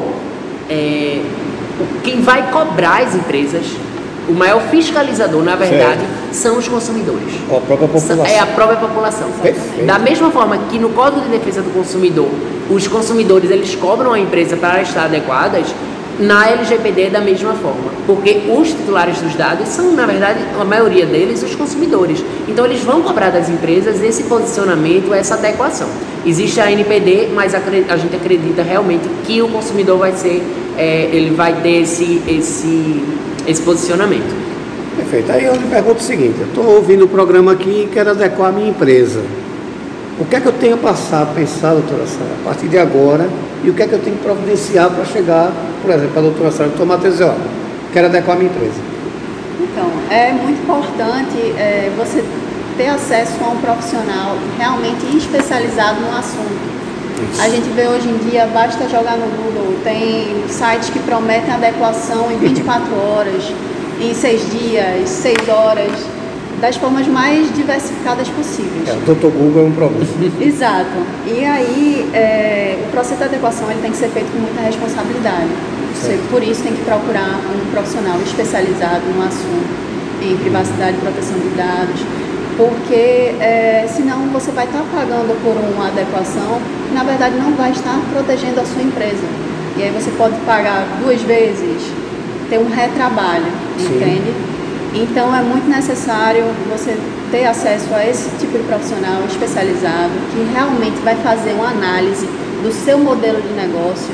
é, 0.68 1.20
quem 2.02 2.20
vai 2.20 2.50
cobrar 2.50 3.02
as 3.02 3.14
empresas, 3.14 3.64
o 4.28 4.32
maior 4.32 4.60
fiscalizador, 4.70 5.42
na 5.42 5.56
verdade, 5.56 6.00
certo. 6.00 6.34
são 6.34 6.58
os 6.58 6.68
consumidores. 6.68 7.34
A 7.48 7.60
própria 7.60 7.88
população. 7.88 8.26
É 8.26 8.38
a 8.38 8.46
própria 8.46 8.78
população. 8.78 9.30
Perfeito. 9.42 9.86
Da 9.86 9.98
mesma 9.98 10.30
forma 10.30 10.56
que 10.70 10.78
no 10.78 10.90
Código 10.90 11.22
de 11.22 11.28
Defesa 11.28 11.62
do 11.62 11.70
Consumidor, 11.70 12.28
os 12.70 12.86
consumidores 12.86 13.50
eles 13.50 13.74
cobram 13.74 14.12
a 14.12 14.20
empresa 14.20 14.56
para 14.56 14.82
estar 14.82 15.04
adequadas, 15.04 15.66
na 16.20 16.50
LGPD 16.50 17.08
da 17.08 17.20
mesma 17.20 17.54
forma, 17.54 17.90
porque 18.06 18.42
os 18.48 18.68
titulares 18.68 19.18
dos 19.20 19.34
dados 19.34 19.68
são, 19.68 19.92
na 19.92 20.04
verdade, 20.04 20.38
a 20.60 20.64
maioria 20.64 21.06
deles, 21.06 21.42
os 21.42 21.54
consumidores. 21.54 22.22
Então, 22.46 22.66
eles 22.66 22.80
vão 22.82 23.02
cobrar 23.02 23.30
das 23.30 23.48
empresas 23.48 24.02
esse 24.02 24.24
posicionamento, 24.24 25.14
essa 25.14 25.34
adequação. 25.34 25.88
Existe 26.26 26.60
a 26.60 26.70
NPD, 26.70 27.30
mas 27.34 27.54
a 27.54 27.96
gente 27.96 28.14
acredita 28.14 28.62
realmente 28.62 29.08
que 29.24 29.40
o 29.40 29.48
consumidor 29.48 29.98
vai 29.98 30.12
ser, 30.12 30.42
é, 30.76 31.08
ele 31.10 31.34
vai 31.34 31.54
ter 31.62 31.82
esse, 31.82 32.20
esse, 32.28 33.02
esse 33.46 33.62
posicionamento. 33.62 34.50
Perfeito. 34.96 35.32
Aí 35.32 35.44
eu 35.44 35.54
lhe 35.54 35.66
pergunto 35.68 36.00
o 36.00 36.04
seguinte: 36.04 36.38
eu 36.40 36.46
estou 36.46 36.64
ouvindo 36.76 37.06
o 37.06 37.08
programa 37.08 37.52
aqui 37.52 37.84
e 37.84 37.88
quero 37.90 38.10
adequar 38.10 38.50
a 38.50 38.52
minha 38.52 38.68
empresa. 38.68 39.22
O 40.18 40.24
que 40.26 40.36
é 40.36 40.40
que 40.40 40.46
eu 40.46 40.52
tenho 40.52 40.74
a 40.74 40.78
passar, 40.78 41.22
a 41.22 41.26
pensar, 41.26 41.72
doutora 41.72 42.06
Sara, 42.06 42.30
a 42.42 42.44
partir 42.44 42.68
de 42.68 42.76
agora, 42.76 43.26
e 43.62 43.70
o 43.70 43.74
que 43.74 43.82
é 43.82 43.86
que 43.86 43.92
eu 43.92 43.98
tenho 43.98 44.16
que 44.16 44.22
providenciar 44.22 44.90
para 44.90 45.04
chegar, 45.04 45.52
por 45.82 45.90
exemplo, 45.90 46.10
para 46.12 46.20
a 46.20 46.24
doutora 46.24 46.50
Sara, 46.50 46.68
doutor 46.68 46.86
Matheus, 46.86 47.20
ó, 47.20 47.34
quero 47.92 48.06
adequar 48.06 48.36
a 48.36 48.38
minha 48.38 48.50
empresa. 48.50 48.80
Então, 49.60 49.90
é 50.10 50.32
muito 50.32 50.62
importante 50.62 51.36
é, 51.58 51.92
você 51.96 52.24
ter 52.76 52.88
acesso 52.88 53.32
a 53.44 53.48
um 53.48 53.56
profissional 53.58 54.36
realmente 54.58 55.04
especializado 55.16 56.00
no 56.00 56.16
assunto. 56.16 56.70
Isso. 57.30 57.42
A 57.42 57.48
gente 57.50 57.68
vê 57.74 57.86
hoje 57.86 58.08
em 58.08 58.16
dia, 58.30 58.46
basta 58.46 58.88
jogar 58.88 59.18
no 59.18 59.26
Google, 59.26 59.76
tem 59.84 60.44
sites 60.48 60.88
que 60.88 60.98
prometem 61.00 61.52
adequação 61.52 62.32
em 62.32 62.38
24 62.38 62.94
horas, 62.96 63.52
em 64.00 64.14
6 64.14 64.50
dias, 64.50 65.08
6 65.10 65.48
horas 65.50 66.19
das 66.60 66.76
formas 66.76 67.06
mais 67.06 67.52
diversificadas 67.54 68.28
possíveis. 68.28 68.88
É, 68.88 68.92
o 68.92 69.14
Dr. 69.14 69.28
Google 69.28 69.62
é 69.62 69.66
um 69.66 69.72
problema. 69.72 70.06
Exato. 70.40 70.98
E 71.26 71.44
aí, 71.44 72.10
é, 72.12 72.78
o 72.86 72.90
processo 72.90 73.18
de 73.18 73.24
adequação 73.24 73.70
ele 73.70 73.80
tem 73.80 73.90
que 73.90 73.96
ser 73.96 74.08
feito 74.08 74.30
com 74.32 74.38
muita 74.38 74.60
responsabilidade. 74.60 75.48
Você, 75.94 76.18
por 76.30 76.42
isso, 76.42 76.62
tem 76.62 76.72
que 76.72 76.84
procurar 76.84 77.40
um 77.50 77.70
profissional 77.70 78.18
especializado 78.20 79.02
no 79.16 79.22
assunto 79.22 79.90
em 80.22 80.36
privacidade 80.36 80.96
e 80.96 81.00
proteção 81.00 81.38
de 81.38 81.48
dados, 81.56 82.00
porque 82.56 83.34
é, 83.40 83.86
senão 83.88 84.28
você 84.28 84.50
vai 84.50 84.66
estar 84.66 84.82
pagando 84.94 85.34
por 85.42 85.56
uma 85.56 85.88
adequação 85.88 86.60
e, 86.90 86.94
na 86.94 87.02
verdade, 87.02 87.36
não 87.36 87.52
vai 87.52 87.70
estar 87.70 87.98
protegendo 88.12 88.60
a 88.60 88.64
sua 88.64 88.82
empresa. 88.82 89.24
E 89.78 89.82
aí 89.82 89.90
você 89.90 90.10
pode 90.10 90.36
pagar 90.40 90.86
duas 91.02 91.22
vezes, 91.22 91.82
ter 92.50 92.58
um 92.58 92.68
retrabalho, 92.68 93.46
Sim. 93.78 93.96
entende? 93.96 94.49
Então 94.92 95.34
é 95.34 95.40
muito 95.40 95.68
necessário 95.68 96.44
você 96.68 96.98
ter 97.30 97.46
acesso 97.46 97.94
a 97.94 98.04
esse 98.04 98.28
tipo 98.38 98.58
de 98.58 98.64
profissional 98.64 99.22
especializado 99.28 100.10
que 100.32 100.52
realmente 100.52 101.00
vai 101.02 101.14
fazer 101.16 101.52
uma 101.52 101.68
análise 101.68 102.26
do 102.60 102.72
seu 102.72 102.98
modelo 102.98 103.40
de 103.40 103.52
negócio, 103.54 104.10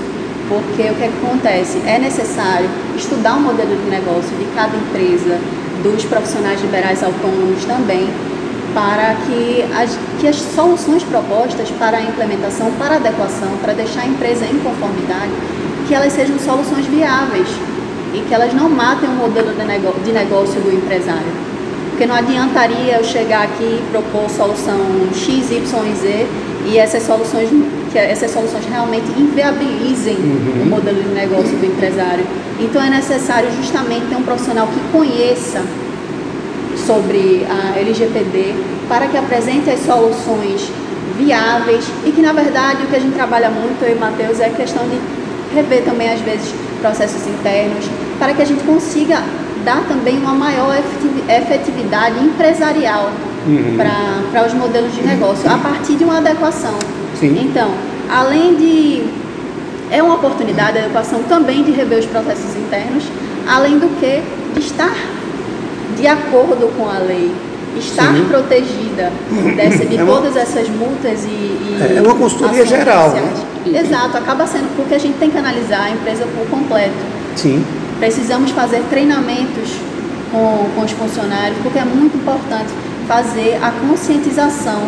porque 0.48 0.82
o 0.90 0.94
que, 0.94 1.04
é 1.04 1.08
que 1.08 1.26
acontece? 1.26 1.80
É 1.86 1.98
necessário 1.98 2.68
estudar 2.94 3.36
o 3.36 3.40
modelo 3.40 3.74
de 3.74 3.90
negócio 3.90 4.36
de 4.36 4.44
cada 4.54 4.76
empresa, 4.76 5.38
dos 5.82 6.04
profissionais 6.04 6.60
liberais 6.60 7.02
autônomos 7.02 7.64
também, 7.64 8.08
para 8.74 9.14
que 9.26 9.64
as, 9.74 9.98
que 10.20 10.28
as 10.28 10.36
soluções 10.36 11.02
propostas 11.04 11.70
para 11.70 11.96
a 11.96 12.02
implementação, 12.02 12.70
para 12.72 12.94
a 12.94 12.96
adequação, 12.96 13.48
para 13.62 13.72
deixar 13.72 14.02
a 14.02 14.06
empresa 14.06 14.44
em 14.44 14.58
conformidade, 14.58 15.32
que 15.88 15.94
elas 15.94 16.12
sejam 16.12 16.38
soluções 16.38 16.84
viáveis 16.86 17.48
e 18.14 18.20
que 18.26 18.34
elas 18.34 18.52
não 18.54 18.68
matem 18.68 19.08
o 19.08 19.12
modelo 19.12 19.52
de 19.52 19.64
negócio, 19.64 20.00
de 20.00 20.12
negócio 20.12 20.60
do 20.60 20.72
empresário. 20.72 21.46
Porque 21.90 22.06
não 22.06 22.14
adiantaria 22.14 22.98
eu 22.98 23.04
chegar 23.04 23.44
aqui 23.44 23.62
e 23.62 23.84
propor 23.90 24.28
solução 24.28 24.78
X, 25.14 25.50
Y 25.50 25.86
e 25.86 25.94
Z 25.94 26.26
e 26.66 26.78
essas 26.78 27.02
soluções, 27.04 27.48
que 27.92 27.98
essas 27.98 28.30
soluções 28.30 28.64
realmente 28.66 29.06
inviabilizem 29.16 30.16
uhum. 30.16 30.62
o 30.62 30.66
modelo 30.66 31.02
de 31.02 31.08
negócio 31.08 31.56
do 31.56 31.64
empresário. 31.64 32.26
Então 32.60 32.82
é 32.82 32.90
necessário 32.90 33.50
justamente 33.52 34.06
ter 34.06 34.16
um 34.16 34.22
profissional 34.22 34.66
que 34.66 34.80
conheça 34.92 35.62
sobre 36.86 37.46
a 37.48 37.78
LGPD 37.78 38.54
para 38.88 39.06
que 39.06 39.16
apresente 39.16 39.70
as 39.70 39.80
soluções 39.80 40.70
viáveis 41.16 41.84
e 42.04 42.12
que, 42.12 42.20
na 42.20 42.32
verdade, 42.32 42.84
o 42.84 42.86
que 42.86 42.96
a 42.96 43.00
gente 43.00 43.14
trabalha 43.14 43.48
muito, 43.48 43.82
eu 43.82 43.96
e 43.96 43.98
Matheus, 43.98 44.38
é 44.40 44.46
a 44.46 44.50
questão 44.50 44.86
de 44.88 44.98
rever 45.54 45.82
também, 45.84 46.12
às 46.12 46.20
vezes, 46.20 46.54
processos 46.80 47.26
internos, 47.26 47.86
para 48.18 48.34
que 48.34 48.42
a 48.42 48.44
gente 48.44 48.62
consiga 48.64 49.22
dar 49.64 49.84
também 49.88 50.18
uma 50.18 50.32
maior 50.32 50.76
efetividade 51.28 52.18
empresarial 52.24 53.10
uhum. 53.46 53.76
para 54.30 54.46
os 54.46 54.54
modelos 54.54 54.94
de 54.94 55.02
negócio, 55.02 55.50
a 55.50 55.58
partir 55.58 55.94
de 55.94 56.04
uma 56.04 56.18
adequação. 56.18 56.78
Sim. 57.18 57.36
Então, 57.42 57.70
além 58.10 58.54
de. 58.56 59.26
É 59.88 60.02
uma 60.02 60.16
oportunidade 60.16 60.78
a 60.78 60.82
adequação 60.82 61.22
também 61.24 61.62
de 61.62 61.70
rever 61.70 62.00
os 62.00 62.06
processos 62.06 62.56
internos, 62.56 63.04
além 63.46 63.78
do 63.78 63.88
que 64.00 64.20
de 64.52 64.66
estar 64.66 64.92
de 65.96 66.06
acordo 66.08 66.76
com 66.76 66.88
a 66.90 66.98
lei, 66.98 67.32
estar 67.78 68.12
Sim. 68.12 68.24
protegida 68.24 69.12
dessa, 69.54 69.86
de 69.86 69.96
é 69.96 70.02
uma, 70.02 70.12
todas 70.12 70.36
essas 70.36 70.68
multas 70.68 71.24
e, 71.24 71.28
e 71.28 71.96
é 71.96 72.02
uma 72.02 72.16
consultoria 72.16 72.66
geral. 72.66 73.10
Né? 73.10 73.80
Exato, 73.80 74.16
acaba 74.16 74.44
sendo 74.46 74.74
porque 74.76 74.94
a 74.94 74.98
gente 74.98 75.18
tem 75.18 75.30
que 75.30 75.38
analisar 75.38 75.84
a 75.84 75.90
empresa 75.90 76.26
por 76.36 76.48
completo. 76.48 76.94
Sim. 77.36 77.64
Precisamos 77.98 78.50
fazer 78.50 78.82
treinamentos 78.90 79.70
com, 80.30 80.68
com 80.74 80.80
os 80.82 80.92
funcionários, 80.92 81.58
porque 81.62 81.78
é 81.78 81.84
muito 81.84 82.16
importante 82.16 82.72
fazer 83.08 83.58
a 83.62 83.70
conscientização 83.70 84.82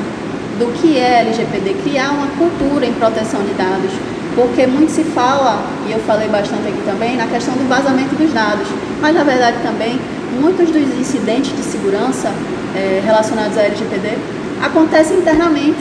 do 0.58 0.72
que 0.72 0.98
é 0.98 1.20
LGPD, 1.20 1.74
criar 1.84 2.10
uma 2.10 2.26
cultura 2.36 2.84
em 2.84 2.92
proteção 2.92 3.40
de 3.42 3.54
dados, 3.54 3.92
porque 4.34 4.66
muito 4.66 4.90
se 4.90 5.04
fala, 5.04 5.62
e 5.86 5.92
eu 5.92 6.00
falei 6.00 6.28
bastante 6.28 6.68
aqui 6.68 6.82
também, 6.84 7.16
na 7.16 7.26
questão 7.26 7.54
do 7.54 7.68
vazamento 7.68 8.14
dos 8.16 8.32
dados, 8.32 8.66
mas 9.00 9.14
na 9.14 9.22
verdade 9.22 9.56
também 9.62 9.98
muitos 10.40 10.70
dos 10.70 10.82
incidentes 10.98 11.56
de 11.56 11.62
segurança 11.62 12.32
é, 12.74 13.00
relacionados 13.04 13.56
à 13.56 13.62
LGPD 13.62 14.18
acontecem 14.62 15.18
internamente 15.18 15.78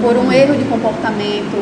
por 0.00 0.16
um 0.16 0.30
erro 0.30 0.54
de 0.54 0.64
comportamento, 0.64 1.56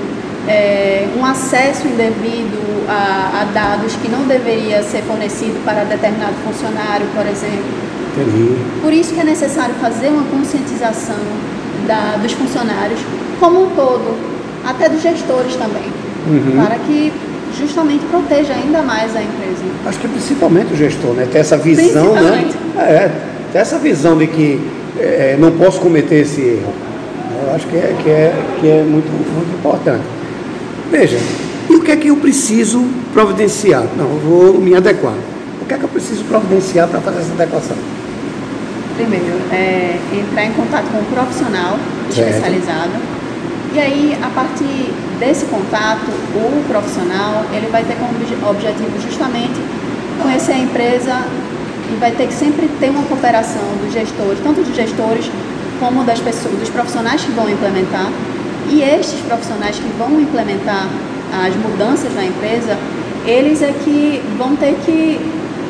é, 0.48 1.08
um 1.18 1.24
acesso 1.24 1.86
indevido 1.86 2.58
a, 2.88 3.42
a, 3.42 3.44
dados 3.52 3.94
que 3.96 4.08
não 4.08 4.22
deveria 4.26 4.82
ser 4.82 5.02
fornecido 5.02 5.62
para 5.64 5.84
determinado 5.84 6.34
funcionário, 6.44 7.06
por 7.14 7.26
exemplo. 7.26 7.64
Entendi. 8.12 8.56
Por 8.80 8.92
isso 8.92 9.12
que 9.12 9.20
é 9.20 9.24
necessário 9.24 9.74
fazer 9.80 10.08
uma 10.08 10.22
conscientização 10.24 11.16
da, 11.86 12.16
dos 12.16 12.32
funcionários 12.32 13.00
como 13.38 13.64
um 13.64 13.70
todo, 13.70 14.16
até 14.64 14.88
dos 14.88 15.02
gestores 15.02 15.54
também, 15.56 15.92
uhum. 16.26 16.64
para 16.64 16.76
que 16.78 17.12
justamente 17.58 18.04
proteja 18.06 18.54
ainda 18.54 18.82
mais 18.82 19.14
a 19.14 19.22
empresa. 19.22 19.64
Acho 19.86 19.98
que 19.98 20.08
principalmente 20.08 20.72
o 20.72 20.76
gestor, 20.76 21.12
né? 21.14 21.28
Ter 21.30 21.38
essa 21.38 21.56
visão, 21.56 22.14
né? 22.14 22.50
É, 22.78 23.10
ter 23.52 23.58
essa 23.58 23.78
visão 23.78 24.16
de 24.16 24.26
que 24.26 24.60
é, 24.98 25.36
não 25.38 25.52
posso 25.52 25.80
cometer 25.80 26.16
esse 26.16 26.40
erro. 26.40 26.72
Eu 27.46 27.54
acho 27.54 27.66
que 27.66 27.76
é, 27.76 27.96
que 28.02 28.10
é, 28.10 28.34
que 28.60 28.68
é 28.68 28.82
muito, 28.82 29.10
muito 29.10 29.58
importante. 29.58 30.15
Veja, 30.90 31.18
e 31.68 31.74
o 31.74 31.82
que 31.82 31.90
é 31.90 31.96
que 31.96 32.08
eu 32.08 32.16
preciso 32.16 32.84
providenciar? 33.12 33.84
Não, 33.96 34.04
eu 34.04 34.20
vou 34.20 34.60
me 34.60 34.74
adequar. 34.74 35.14
O 35.60 35.64
que 35.66 35.74
é 35.74 35.78
que 35.78 35.84
eu 35.84 35.88
preciso 35.88 36.24
providenciar 36.24 36.88
para 36.88 37.00
fazer 37.00 37.20
essa 37.20 37.32
adequação? 37.32 37.76
Primeiro, 38.96 39.36
é 39.52 39.98
entrar 40.12 40.44
em 40.44 40.52
contato 40.52 40.86
com 40.90 40.98
um 40.98 41.04
profissional 41.04 41.76
certo. 42.10 42.30
especializado. 42.30 42.92
E 43.74 43.78
aí, 43.78 44.18
a 44.22 44.28
partir 44.30 44.92
desse 45.18 45.44
contato, 45.46 46.08
o 46.34 46.64
profissional, 46.68 47.44
ele 47.52 47.68
vai 47.70 47.84
ter 47.84 47.96
como 47.96 48.12
objetivo 48.50 49.00
justamente 49.00 49.60
conhecer 50.22 50.52
a 50.52 50.58
empresa 50.58 51.26
e 51.92 51.96
vai 52.00 52.12
ter 52.12 52.26
que 52.26 52.32
sempre 52.32 52.68
ter 52.80 52.90
uma 52.90 53.02
cooperação 53.02 53.62
dos 53.82 53.92
gestores, 53.92 54.38
tanto 54.42 54.62
dos 54.62 54.74
gestores 54.74 55.30
como 55.78 56.04
das 56.04 56.20
pessoas, 56.20 56.54
dos 56.58 56.70
profissionais 56.70 57.22
que 57.22 57.32
vão 57.32 57.50
implementar. 57.50 58.10
E 58.70 58.82
estes 58.82 59.20
profissionais 59.20 59.76
que 59.76 59.88
vão 59.98 60.20
implementar 60.20 60.88
as 61.46 61.54
mudanças 61.56 62.14
na 62.14 62.24
empresa, 62.24 62.76
eles 63.24 63.62
é 63.62 63.72
que 63.84 64.22
vão 64.38 64.56
ter 64.56 64.74
que 64.84 65.20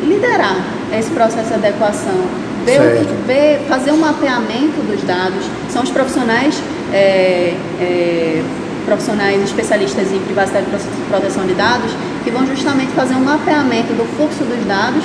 liderar 0.05 0.57
esse 0.97 1.11
processo 1.11 1.49
de 1.49 1.55
adequação, 1.55 2.21
ver, 2.65 3.05
ver 3.27 3.61
fazer 3.69 3.93
um 3.93 3.99
mapeamento 3.99 4.81
dos 4.87 5.03
dados. 5.03 5.45
São 5.71 5.83
os 5.83 5.91
profissionais, 5.91 6.61
é, 6.93 7.55
é, 7.81 8.43
profissionais 8.85 9.43
especialistas 9.43 10.13
em 10.13 10.21
privacidade 10.21 10.67
e 10.67 11.11
proteção 11.11 11.47
de 11.47 11.55
dados, 11.55 11.91
que 12.25 12.31
vão 12.31 12.47
justamente 12.47 12.93
fazer 12.93 13.15
um 13.15 13.25
mapeamento 13.25 13.93
do 13.95 14.05
fluxo 14.17 14.45
dos 14.45 14.65
dados 14.67 15.05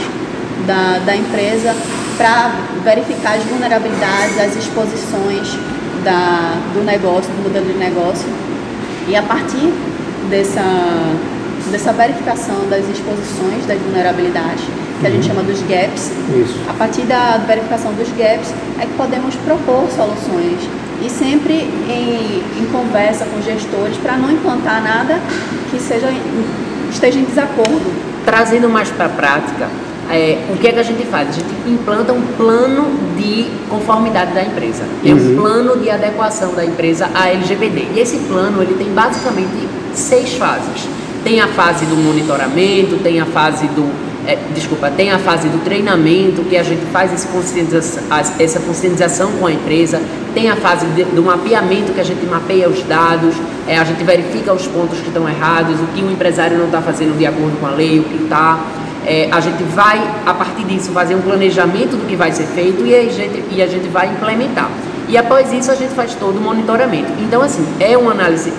da, 0.67 0.99
da 1.05 1.15
empresa 1.15 1.75
para 2.17 2.51
verificar 2.83 3.37
as 3.37 3.43
vulnerabilidades, 3.43 4.39
as 4.39 4.55
exposições 4.55 5.57
da, 6.03 6.57
do 6.73 6.83
negócio, 6.83 7.31
do 7.31 7.43
modelo 7.43 7.65
de 7.65 7.77
negócio. 7.77 8.27
E 9.07 9.15
a 9.15 9.21
partir 9.21 9.71
dessa, 10.29 10.63
dessa 11.71 11.93
verificação 11.93 12.67
das 12.69 12.87
exposições, 12.89 13.65
das 13.67 13.79
vulnerabilidades, 13.79 14.63
que 14.99 15.07
a 15.07 15.09
gente 15.09 15.27
uhum. 15.29 15.35
chama 15.35 15.43
dos 15.43 15.61
gaps, 15.63 16.11
Isso. 16.29 16.59
a 16.69 16.73
partir 16.73 17.01
da 17.03 17.37
verificação 17.47 17.91
dos 17.93 18.07
gaps 18.09 18.53
é 18.79 18.85
que 18.85 18.93
podemos 18.95 19.35
propor 19.35 19.87
soluções 19.89 20.59
e 21.03 21.09
sempre 21.09 21.53
em, 21.53 22.61
em 22.61 22.65
conversa 22.71 23.25
com 23.25 23.41
gestores 23.41 23.97
para 23.97 24.15
não 24.15 24.31
implantar 24.31 24.83
nada 24.83 25.19
que 25.71 25.79
seja 25.79 26.07
esteja 26.91 27.19
em 27.19 27.23
desacordo. 27.23 28.11
Trazendo 28.23 28.69
mais 28.69 28.89
para 28.89 29.05
a 29.05 29.09
prática, 29.09 29.67
é, 30.11 30.37
o 30.49 30.57
que 30.57 30.67
é 30.67 30.71
que 30.71 30.79
a 30.79 30.83
gente 30.83 31.03
faz? 31.07 31.29
A 31.29 31.31
gente 31.31 31.49
implanta 31.67 32.13
um 32.13 32.21
plano 32.37 32.85
de 33.21 33.45
conformidade 33.69 34.33
da 34.33 34.43
empresa. 34.43 34.83
É 35.05 35.13
uhum. 35.13 35.33
um 35.33 35.35
plano 35.35 35.77
de 35.77 35.89
adequação 35.89 36.53
da 36.53 36.65
empresa 36.65 37.09
à 37.13 37.29
LGPD. 37.29 37.87
E 37.95 37.99
esse 37.99 38.17
plano 38.19 38.61
ele 38.61 38.73
tem 38.73 38.91
basicamente 38.91 39.67
seis 39.93 40.33
fases. 40.33 40.87
Tem 41.23 41.39
a 41.39 41.47
fase 41.47 41.85
do 41.85 41.95
monitoramento, 41.95 42.97
tem 42.97 43.21
a 43.21 43.25
fase 43.25 43.67
do 43.67 44.11
é, 44.25 44.37
desculpa, 44.53 44.91
tem 44.91 45.11
a 45.11 45.17
fase 45.17 45.49
do 45.49 45.63
treinamento, 45.63 46.43
que 46.43 46.55
a 46.55 46.61
gente 46.61 46.85
faz 46.91 47.11
essa 47.11 47.27
conscientização, 47.29 48.03
essa 48.39 48.59
conscientização 48.59 49.31
com 49.33 49.47
a 49.47 49.51
empresa, 49.51 49.99
tem 50.33 50.47
a 50.49 50.55
fase 50.55 50.85
de, 50.87 51.03
do 51.05 51.23
mapeamento, 51.23 51.91
que 51.91 51.99
a 51.99 52.03
gente 52.03 52.23
mapeia 52.27 52.69
os 52.69 52.83
dados, 52.83 53.33
é, 53.67 53.77
a 53.77 53.83
gente 53.83 54.03
verifica 54.03 54.53
os 54.53 54.67
pontos 54.67 54.99
que 54.99 55.07
estão 55.07 55.27
errados, 55.27 55.79
o 55.79 55.87
que 55.87 56.03
o 56.03 56.11
empresário 56.11 56.57
não 56.57 56.65
está 56.65 56.81
fazendo 56.81 57.17
de 57.17 57.25
acordo 57.25 57.59
com 57.59 57.65
a 57.65 57.71
lei, 57.71 57.99
o 57.99 58.03
que 58.03 58.23
está. 58.23 58.59
É, 59.05 59.29
a 59.31 59.39
gente 59.39 59.63
vai, 59.63 59.99
a 60.25 60.33
partir 60.33 60.63
disso, 60.63 60.91
fazer 60.91 61.15
um 61.15 61.21
planejamento 61.21 61.97
do 61.97 62.07
que 62.07 62.15
vai 62.15 62.31
ser 62.31 62.45
feito 62.45 62.85
e 62.85 62.95
a 62.95 63.03
gente, 63.03 63.43
e 63.51 63.61
a 63.61 63.67
gente 63.67 63.87
vai 63.87 64.07
implementar. 64.07 64.69
E 65.07 65.17
após 65.17 65.51
isso, 65.51 65.71
a 65.71 65.75
gente 65.75 65.93
faz 65.93 66.15
todo 66.15 66.37
o 66.37 66.41
monitoramento. 66.41 67.11
Então, 67.19 67.41
assim, 67.41 67.65
é 67.79 67.97
uma 67.97 68.11
análise. 68.11 68.53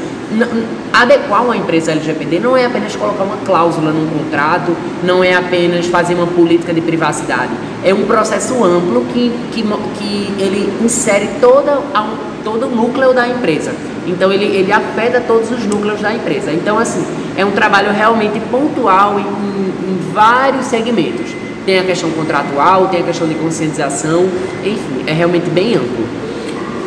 Adequar 0.92 1.44
uma 1.44 1.56
empresa 1.56 1.92
LGPD 1.92 2.40
não 2.40 2.56
é 2.56 2.64
apenas 2.64 2.96
colocar 2.96 3.22
uma 3.22 3.36
cláusula 3.44 3.92
num 3.92 4.06
contrato, 4.06 4.74
não 5.02 5.22
é 5.22 5.34
apenas 5.34 5.86
fazer 5.86 6.14
uma 6.14 6.26
política 6.26 6.72
de 6.72 6.80
privacidade. 6.80 7.50
É 7.84 7.94
um 7.94 8.04
processo 8.06 8.62
amplo 8.64 9.04
que, 9.12 9.32
que, 9.52 9.62
que 9.62 10.34
ele 10.38 10.72
insere 10.82 11.28
toda 11.40 11.80
a, 11.94 12.06
todo 12.44 12.66
o 12.66 12.70
núcleo 12.70 13.12
da 13.12 13.28
empresa. 13.28 13.72
Então 14.06 14.32
ele, 14.32 14.44
ele 14.44 14.72
afeta 14.72 15.20
todos 15.20 15.50
os 15.50 15.64
núcleos 15.64 16.00
da 16.00 16.12
empresa. 16.12 16.52
Então, 16.52 16.78
assim, 16.78 17.04
é 17.36 17.44
um 17.44 17.52
trabalho 17.52 17.92
realmente 17.92 18.40
pontual 18.50 19.18
em, 19.18 19.22
em, 19.22 19.92
em 19.92 20.12
vários 20.12 20.66
segmentos. 20.66 21.30
Tem 21.64 21.78
a 21.78 21.84
questão 21.84 22.10
contratual, 22.10 22.88
tem 22.88 23.00
a 23.00 23.04
questão 23.04 23.28
de 23.28 23.34
conscientização, 23.34 24.24
enfim, 24.64 25.04
é 25.06 25.12
realmente 25.12 25.48
bem 25.50 25.76
amplo. 25.76 26.06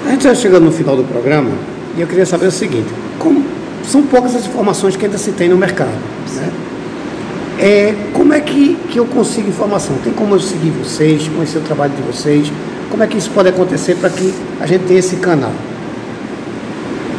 A 0.06 0.10
gente 0.10 0.28
está 0.28 0.36
chegando 0.36 0.66
no 0.66 0.72
final 0.72 0.96
do 0.96 1.04
programa 1.04 1.52
e 1.98 2.02
eu 2.02 2.08
queria 2.08 2.26
saber 2.26 2.48
o 2.48 2.52
seguinte: 2.52 2.88
como 3.18 3.44
são 3.84 4.04
poucas 4.04 4.36
as 4.36 4.46
informações 4.46 4.96
que 4.96 5.06
ainda 5.06 5.18
se 5.18 5.32
tem 5.32 5.48
no 5.48 5.58
mercado. 5.58 5.92
Né? 6.36 6.52
É, 7.60 7.94
como 8.14 8.34
é 8.34 8.42
que, 8.42 8.76
que 8.90 9.00
eu 9.00 9.06
consigo 9.06 9.48
informação? 9.48 9.96
Tem 10.04 10.12
como 10.12 10.36
eu 10.36 10.40
seguir 10.40 10.72
vocês, 10.72 11.28
conhecer 11.30 11.60
o 11.60 11.62
trabalho 11.62 11.94
de 11.94 12.02
vocês? 12.02 12.52
Como 12.90 13.02
é 13.02 13.08
que 13.08 13.18
isso 13.18 13.32
pode 13.32 13.48
acontecer 13.50 13.96
para 13.96 14.10
que 14.10 14.34
a 14.60 14.66
gente 14.66 14.84
tenha 14.86 15.00
esse 15.00 15.16
canal? 15.18 15.52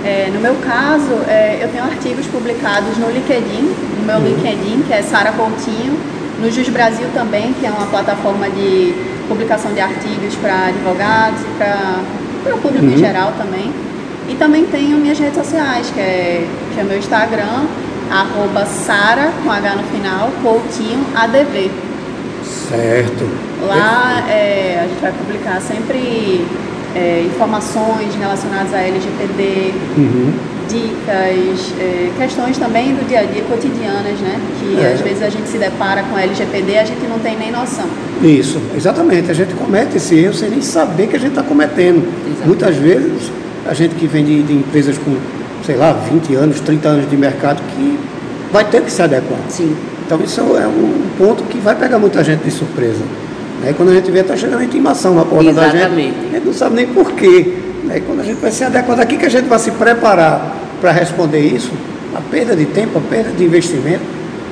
É, 0.05 0.31
no 0.33 0.41
meu 0.41 0.57
caso, 0.57 1.13
é, 1.29 1.61
eu 1.63 1.69
tenho 1.69 1.85
artigos 1.85 2.27
publicados 2.27 2.97
no 2.99 3.09
LinkedIn, 3.11 3.73
no 4.01 4.05
meu 4.05 4.19
LinkedIn, 4.19 4.83
que 4.83 4.93
é 4.93 5.03
Sara 5.03 5.33
Coutinho, 5.33 5.97
no 6.41 6.51
Jus 6.51 6.69
Brasil 6.69 7.07
também, 7.15 7.53
que 7.53 7.65
é 7.65 7.71
uma 7.71 7.87
plataforma 7.87 8.51
de 8.51 8.95
publicação 9.29 9.73
de 9.73 9.81
artigos 9.81 10.35
para 10.37 10.67
advogados 10.67 11.41
e 11.41 11.57
para 11.57 12.55
o 12.55 12.59
público 12.59 12.87
em 12.87 12.99
geral 12.99 13.33
também. 13.39 13.73
E 14.29 14.35
também 14.35 14.67
tenho 14.67 14.99
minhas 14.99 15.19
redes 15.19 15.37
sociais, 15.37 15.89
que 15.95 16.01
é, 16.01 16.47
que 16.75 16.81
é 16.81 16.85
meu 16.85 16.99
Instagram, 16.99 17.67
arroba 18.11 18.67
Sara, 18.67 19.31
com 19.43 19.51
H 19.51 19.77
no 19.77 19.83
final, 19.85 20.31
Coutinho 20.43 21.05
ADV. 21.15 21.71
Certo. 22.45 23.29
Lá 23.67 24.25
é, 24.29 24.81
a 24.83 24.89
gente 24.89 25.01
vai 25.01 25.13
publicar 25.13 25.61
sempre 25.61 26.45
é, 26.95 27.23
informações 27.27 28.15
relacionadas 28.19 28.73
a 28.75 28.79
LGPD, 28.81 29.73
Uhum. 29.97 30.33
dicas, 30.69 31.73
é, 31.79 32.11
questões 32.19 32.57
também 32.59 32.95
do 32.95 33.07
dia 33.07 33.21
a 33.21 33.25
dia 33.25 33.43
cotidianas, 33.43 34.19
né? 34.21 34.41
Que 34.59 34.81
É. 34.81 34.93
às 34.95 35.01
vezes 35.01 35.23
a 35.23 35.29
gente 35.29 35.49
se 35.49 35.59
depara 35.59 36.03
com 36.05 36.17
LGPD 36.19 36.73
e 36.73 36.79
a 36.79 36.85
gente 36.85 37.03
não 37.09 37.19
tem 37.19 37.37
nem 37.37 37.51
noção. 37.51 37.85
Isso, 38.23 38.61
exatamente. 38.77 39.31
A 39.31 39.35
gente 39.35 39.53
comete 39.55 39.97
esse 39.97 40.15
erro 40.15 40.35
sem 40.35 40.49
nem 40.51 40.63
saber 40.63 41.09
que 41.09 41.17
a 41.17 41.19
gente 41.19 41.31
está 41.31 41.43
cometendo. 41.43 42.03
Exato. 42.27 42.47
Muitas 42.47 42.77
vezes, 42.77 43.31
a 43.67 43.75
gente 43.75 43.95
que 43.97 44.07
vem 44.07 44.25
de, 44.25 44.43
de 44.43 44.53
empresas 44.55 44.97
com, 44.99 45.17
sei 45.67 45.77
lá, 45.77 45.93
20 45.93 46.35
anos, 46.35 46.61
30 46.61 46.89
anos 46.89 47.11
de 47.11 47.17
mercado, 47.17 47.61
que 47.75 47.99
vai 48.53 48.65
ter 48.65 48.83
que 48.83 48.91
se 48.91 49.03
adequar. 49.03 49.39
Sim. 49.49 49.75
Então 50.07 50.21
isso 50.23 50.41
é 50.57 50.67
um 50.67 51.03
ponto 51.19 51.43
que 51.45 51.59
vai 51.59 51.75
pegar 51.75 51.99
muita 51.99 52.23
gente 52.25 52.45
de 52.45 52.51
surpresa. 52.51 53.03
Né? 53.63 53.75
Quando 53.77 53.91
a 53.91 53.95
gente 53.95 54.11
vê, 54.11 54.21
está 54.21 54.37
chegando 54.37 54.61
a 54.61 54.65
intimação 54.65 55.15
na 55.15 55.25
porta 55.25 55.53
da 55.53 55.65
gente. 55.69 55.77
Exatamente. 55.77 56.17
A 56.19 56.35
gente 56.35 56.47
não 56.47 56.53
sabe 56.53 56.77
nem 56.77 56.87
porquê. 56.89 57.55
Né? 57.85 58.03
Quando 58.07 58.21
a 58.21 58.25
gente 58.25 58.41
vai 58.41 58.51
se 58.51 58.65
adequar 58.65 58.97
daqui 58.97 59.17
que 59.17 59.27
a 59.27 59.31
gente 59.31 59.49
vai 59.49 59.59
se 59.59 59.71
preparar 59.71 60.57
para 60.81 60.91
responder 60.91 61.41
isso, 61.41 61.71
a 62.15 62.21
perda 62.21 62.57
de 62.57 62.67
tempo, 62.67 62.99
a 62.99 63.01
perda 63.01 63.31
de 63.31 63.45
investimento 63.45 64.03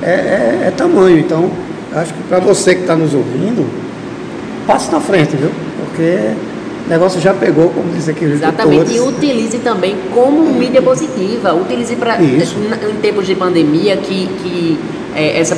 é, 0.01 0.09
é, 0.09 0.67
é 0.67 0.73
tamanho. 0.75 1.19
Então, 1.19 1.49
acho 1.93 2.13
que 2.13 2.23
para 2.23 2.39
você 2.39 2.75
que 2.75 2.81
está 2.81 2.95
nos 2.95 3.13
ouvindo, 3.13 3.67
passe 4.65 4.91
na 4.91 4.99
frente, 4.99 5.35
viu? 5.35 5.51
Porque 5.77 6.31
o 6.85 6.89
negócio 6.89 7.19
já 7.21 7.33
pegou, 7.33 7.69
como 7.69 7.91
diz 7.93 8.07
aqui 8.07 8.25
os 8.25 8.33
Exatamente. 8.33 8.93
E 8.93 8.99
utilize 8.99 9.57
também 9.59 9.95
como 10.13 10.43
mídia 10.53 10.81
positiva. 10.81 11.53
Utilize 11.53 11.95
para 11.95 12.21
em 12.21 12.95
tempos 13.01 13.27
de 13.27 13.35
pandemia 13.35 13.97
que, 13.97 14.27
que 14.41 14.79
é, 15.15 15.39
essa, 15.39 15.57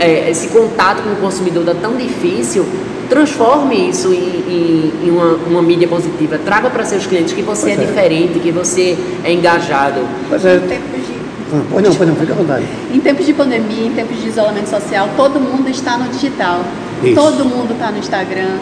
é, 0.00 0.30
esse 0.30 0.48
contato 0.48 1.02
com 1.02 1.10
o 1.12 1.16
consumidor 1.16 1.62
está 1.66 1.74
tão 1.74 1.96
difícil. 1.96 2.64
Transforme 3.08 3.88
isso 3.90 4.12
em, 4.12 4.16
em- 4.18 4.92
em 5.06 5.10
uma, 5.10 5.34
uma 5.48 5.62
mídia 5.62 5.86
positiva. 5.86 6.38
Traga 6.38 6.68
para 6.70 6.84
seus 6.84 7.06
clientes 7.06 7.32
que 7.32 7.42
você 7.42 7.70
é, 7.70 7.72
é. 7.74 7.76
diferente, 7.76 8.38
que 8.40 8.50
você 8.50 8.96
é 9.24 9.32
engajado. 9.32 10.00
Pois 10.28 10.44
é. 10.44 10.56
Em 10.56 10.60
tempos 10.60 11.00
de 11.06 11.14
Ah, 11.54 11.62
pois 11.70 11.84
não, 11.84 11.94
pois 11.94 12.08
não, 12.08 12.16
fica 12.16 12.32
à 12.32 12.36
vontade. 12.36 12.64
Em 12.92 12.98
tempos 12.98 13.24
de 13.24 13.32
pandemia, 13.32 13.86
em 13.86 13.92
tempos 13.92 14.20
de 14.20 14.28
isolamento 14.28 14.68
social, 14.68 15.08
todo 15.16 15.38
mundo 15.38 15.68
está 15.70 15.96
no 15.96 16.08
digital. 16.10 16.60
Isso. 17.04 17.14
Todo 17.14 17.44
mundo 17.44 17.72
está 17.74 17.92
no 17.92 17.98
Instagram. 17.98 18.56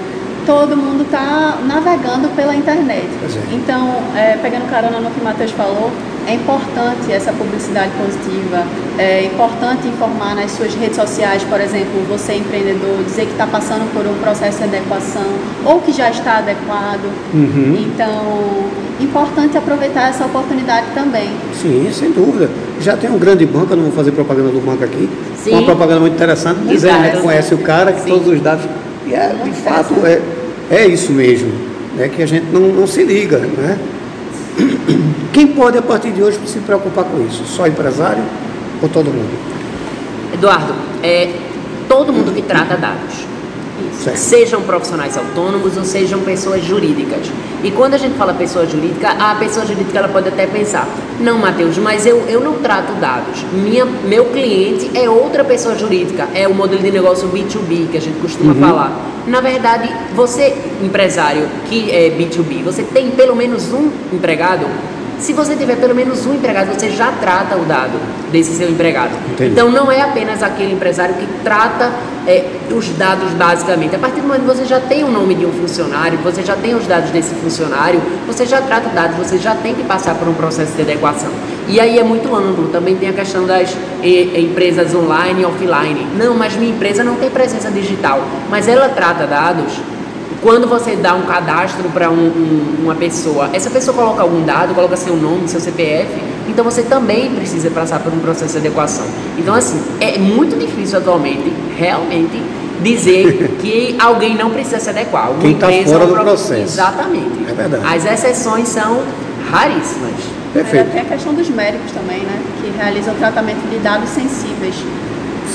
Todo 0.46 0.76
mundo 0.76 1.04
está 1.04 1.58
navegando 1.66 2.28
pela 2.36 2.54
internet. 2.54 3.08
É. 3.22 3.54
Então, 3.54 4.02
é, 4.16 4.36
pegando 4.42 4.68
carona 4.68 5.00
no 5.00 5.10
que 5.10 5.20
o 5.20 5.24
Matheus 5.24 5.52
falou, 5.52 5.90
é 6.26 6.34
importante 6.34 7.10
essa 7.10 7.32
publicidade 7.32 7.90
positiva. 7.92 8.64
É 8.98 9.24
importante 9.24 9.88
informar 9.88 10.34
nas 10.34 10.50
suas 10.52 10.74
redes 10.74 10.96
sociais, 10.96 11.42
por 11.44 11.60
exemplo, 11.60 12.02
você 12.08 12.32
é 12.32 12.36
empreendedor, 12.38 13.02
dizer 13.04 13.26
que 13.26 13.32
está 13.32 13.46
passando 13.46 13.90
por 13.92 14.06
um 14.06 14.14
processo 14.20 14.58
de 14.58 14.64
adequação 14.64 15.26
ou 15.64 15.80
que 15.80 15.92
já 15.92 16.10
está 16.10 16.38
adequado. 16.38 17.10
Uhum. 17.32 17.76
Então, 17.78 18.84
importante 19.00 19.56
aproveitar 19.56 20.08
essa 20.08 20.24
oportunidade 20.24 20.86
também. 20.94 21.30
Sim, 21.52 21.90
sem 21.92 22.10
dúvida. 22.12 22.48
Já 22.80 22.96
tem 22.96 23.10
um 23.10 23.18
grande 23.18 23.44
banco, 23.46 23.72
eu 23.72 23.76
não 23.76 23.84
vou 23.84 23.92
fazer 23.92 24.12
propaganda 24.12 24.50
do 24.50 24.60
banco 24.60 24.84
aqui, 24.84 25.08
Sim. 25.42 25.52
uma 25.52 25.62
propaganda 25.62 26.00
muito 26.00 26.14
interessante, 26.14 26.60
dizendo 26.66 27.00
né, 27.00 27.10
que 27.10 27.22
conhece 27.22 27.54
o 27.54 27.58
cara, 27.58 27.92
que 27.92 28.00
Sim. 28.00 28.10
todos 28.10 28.28
os 28.28 28.40
dados. 28.40 28.64
E 29.06 29.14
é, 29.14 29.34
de 29.44 29.52
fato, 29.52 29.94
é, 30.04 30.20
é 30.70 30.86
isso 30.86 31.12
mesmo, 31.12 31.52
né, 31.96 32.08
que 32.08 32.22
a 32.22 32.26
gente 32.26 32.46
não, 32.52 32.60
não 32.60 32.86
se 32.86 33.02
liga. 33.04 33.38
Né? 33.38 33.78
Quem 35.32 35.48
pode, 35.48 35.78
a 35.78 35.82
partir 35.82 36.10
de 36.12 36.22
hoje, 36.22 36.38
se 36.46 36.58
preocupar 36.60 37.04
com 37.04 37.24
isso? 37.26 37.44
Só 37.44 37.66
empresário 37.66 38.22
ou 38.82 38.88
todo 38.88 39.06
mundo? 39.06 39.30
Eduardo, 40.32 40.74
é, 41.02 41.32
todo 41.88 42.12
mundo 42.12 42.32
que 42.34 42.42
trata 42.42 42.76
dados. 42.76 43.33
Certo. 43.98 44.16
Sejam 44.16 44.62
profissionais 44.62 45.16
autônomos 45.16 45.76
ou 45.76 45.84
sejam 45.84 46.20
pessoas 46.20 46.64
jurídicas. 46.64 47.26
E 47.62 47.70
quando 47.70 47.94
a 47.94 47.98
gente 47.98 48.16
fala 48.16 48.34
pessoa 48.34 48.66
jurídica, 48.66 49.10
a 49.10 49.34
pessoa 49.36 49.64
jurídica 49.66 49.98
ela 49.98 50.08
pode 50.08 50.28
até 50.28 50.46
pensar: 50.46 50.86
não, 51.20 51.38
Matheus, 51.38 51.78
mas 51.78 52.06
eu, 52.06 52.24
eu 52.28 52.40
não 52.40 52.54
trato 52.54 52.92
dados. 52.94 53.42
Minha, 53.52 53.84
meu 53.84 54.26
cliente 54.26 54.90
é 54.94 55.08
outra 55.08 55.42
pessoa 55.44 55.76
jurídica. 55.76 56.28
É 56.34 56.46
o 56.46 56.54
modelo 56.54 56.82
de 56.82 56.90
negócio 56.90 57.28
B2B 57.28 57.90
que 57.90 57.96
a 57.96 58.00
gente 58.00 58.18
costuma 58.20 58.54
falar. 58.54 58.92
Na 59.26 59.40
verdade, 59.40 59.90
você, 60.14 60.54
empresário 60.82 61.48
que 61.66 61.90
é 61.90 62.10
B2B, 62.10 62.62
você 62.62 62.82
tem 62.82 63.10
pelo 63.10 63.34
menos 63.34 63.72
um 63.72 63.90
empregado. 64.12 64.66
Se 65.18 65.32
você 65.32 65.56
tiver 65.56 65.76
pelo 65.76 65.94
menos 65.94 66.26
um 66.26 66.34
empregado, 66.34 66.72
você 66.72 66.90
já 66.90 67.12
trata 67.12 67.56
o 67.56 67.64
dado 67.64 67.98
desse 68.30 68.52
seu 68.52 68.68
empregado. 68.68 69.12
Entendi. 69.32 69.52
Então, 69.52 69.70
não 69.70 69.90
é 69.90 70.00
apenas 70.00 70.42
aquele 70.42 70.72
empresário 70.72 71.14
que 71.14 71.26
trata 71.42 71.92
é, 72.26 72.44
os 72.70 72.88
dados 72.90 73.30
basicamente. 73.32 73.94
A 73.94 73.98
partir 73.98 74.20
do 74.20 74.26
momento 74.26 74.42
que 74.42 74.56
você 74.56 74.64
já 74.64 74.80
tem 74.80 75.04
o 75.04 75.10
nome 75.10 75.34
de 75.34 75.46
um 75.46 75.52
funcionário, 75.52 76.18
você 76.18 76.42
já 76.42 76.56
tem 76.56 76.74
os 76.74 76.86
dados 76.86 77.10
desse 77.10 77.34
funcionário, 77.34 78.00
você 78.26 78.44
já 78.46 78.60
trata 78.60 78.88
dados, 78.90 79.16
você 79.16 79.38
já 79.38 79.54
tem 79.54 79.74
que 79.74 79.84
passar 79.84 80.14
por 80.14 80.28
um 80.28 80.34
processo 80.34 80.72
de 80.72 80.82
adequação. 80.82 81.30
E 81.66 81.80
aí 81.80 81.98
é 81.98 82.02
muito 82.02 82.34
amplo. 82.34 82.68
Também 82.68 82.96
tem 82.96 83.08
a 83.08 83.12
questão 83.12 83.46
das 83.46 83.74
eh, 84.02 84.40
empresas 84.40 84.94
online 84.94 85.42
e 85.42 85.44
offline. 85.44 86.06
Não, 86.16 86.34
mas 86.34 86.56
minha 86.56 86.70
empresa 86.70 87.02
não 87.02 87.16
tem 87.16 87.30
presença 87.30 87.70
digital, 87.70 88.22
mas 88.50 88.68
ela 88.68 88.88
trata 88.88 89.26
dados. 89.26 89.72
Quando 90.44 90.68
você 90.68 90.94
dá 90.94 91.14
um 91.14 91.22
cadastro 91.22 91.88
para 91.88 92.10
um- 92.10 92.14
um- 92.28 92.82
uma 92.84 92.94
pessoa, 92.94 93.48
essa 93.54 93.70
pessoa 93.70 93.96
coloca 93.96 94.20
algum 94.20 94.44
dado, 94.44 94.74
coloca 94.74 94.94
seu 94.94 95.16
nome, 95.16 95.48
seu 95.48 95.58
CPF, 95.58 96.06
então 96.46 96.62
você 96.62 96.82
também 96.82 97.34
precisa 97.34 97.70
passar 97.70 97.98
por 98.00 98.12
um 98.12 98.18
processo 98.18 98.52
de 98.52 98.58
adequação. 98.58 99.06
Então, 99.38 99.54
assim, 99.54 99.80
é 100.02 100.18
muito 100.18 100.54
difícil 100.58 100.98
atualmente, 100.98 101.50
realmente, 101.78 102.42
dizer 102.82 103.52
que 103.58 103.96
alguém 103.98 104.36
não 104.36 104.50
precisa 104.50 104.78
se 104.78 104.90
adequar. 104.90 105.30
Uma 105.30 105.40
Quem 105.40 105.54
tá 105.54 105.72
empresa 105.72 105.92
fora 105.98 106.04
um 106.04 106.08
do 106.08 106.14
processo. 106.20 106.62
Exatamente. 106.62 107.46
É 107.48 107.52
verdade. 107.54 107.82
As 107.96 108.04
exceções 108.04 108.68
são 108.68 109.00
raríssimas. 109.50 110.12
Perfeito. 110.52 110.90
Tem 110.92 111.00
a 111.00 111.04
questão 111.06 111.32
dos 111.32 111.48
médicos 111.48 111.90
também, 111.90 112.18
né? 112.20 112.38
Que 112.60 112.70
realizam 112.76 113.14
tratamento 113.14 113.66
de 113.70 113.78
dados 113.78 114.10
sensíveis. 114.10 114.74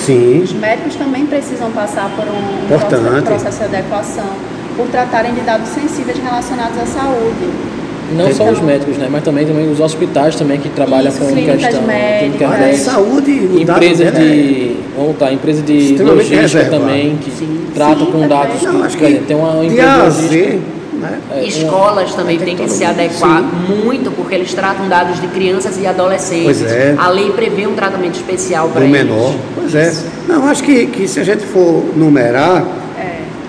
Sim, 0.06 0.42
Os 0.44 0.54
médicos 0.54 0.96
também 0.96 1.26
precisam 1.28 1.70
passar 1.72 2.10
por 2.16 2.26
um 2.26 2.66
Importante. 2.66 3.24
processo 3.26 3.60
de 3.60 3.66
adequação, 3.66 4.26
por 4.80 4.88
tratarem 4.88 5.34
de 5.34 5.42
dados 5.42 5.68
sensíveis 5.68 6.18
relacionados 6.18 6.78
à 6.82 6.86
saúde. 6.86 7.50
Não 8.16 8.34
só 8.34 8.50
os 8.50 8.60
médicos, 8.62 8.98
né? 8.98 9.08
Mas 9.12 9.24
também, 9.24 9.46
também 9.46 9.70
os 9.70 9.80
hospitais 9.80 10.36
também 10.36 10.58
que 10.58 10.70
trabalham 10.70 11.10
Isso, 11.10 11.20
com 11.20 11.28
clínicas 11.28 11.58
questão 11.62 11.82
médicas. 11.84 12.50
médicas, 12.50 12.80
saúde, 12.80 13.40
dado 13.66 13.84
empresas 13.84 14.12
dela 14.14 14.26
é- 14.26 14.32
de, 14.32 14.76
vamos 14.98 15.18
tá, 15.18 15.32
empresas 15.34 15.66
de 15.66 15.98
logística 16.02 16.42
reservado. 16.42 16.80
também 16.80 17.18
que 17.18 17.30
Sim. 17.30 17.66
tratam 17.76 18.06
Sim, 18.06 18.12
com 18.14 18.28
dados. 18.28 18.62
Não, 18.64 18.84
acho 18.84 18.98
que 18.98 19.14
tem 19.28 19.36
uma 19.38 19.60
de 19.60 19.66
empresa 19.68 20.28
de 20.28 20.60
né? 21.00 21.20
É, 21.32 21.46
Escolas 21.46 22.14
também 22.14 22.38
tem 22.38 22.56
têm 22.56 22.66
que 22.66 22.72
se 22.72 22.84
adequar 22.84 23.42
sim. 23.42 23.86
muito, 23.86 24.12
porque 24.12 24.36
eles 24.36 24.54
tratam 24.54 24.90
dados 24.90 25.22
de 25.22 25.28
crianças 25.28 25.78
e 25.80 25.86
adolescentes. 25.86 26.44
Pois 26.62 26.64
é. 26.64 26.96
A 26.98 27.10
lei 27.10 27.32
prevê 27.32 27.68
um 27.68 27.74
tratamento 27.74 28.16
especial 28.16 28.70
para 28.70 28.84
eles. 28.86 28.92
menor. 28.92 29.34
Pois 29.56 29.76
é. 29.76 29.94
Não, 30.28 30.46
acho 30.48 30.64
que, 30.64 30.88
que 30.88 31.08
se 31.08 31.20
a 31.20 31.24
gente 31.24 31.44
for 31.46 31.84
numerar. 31.96 32.66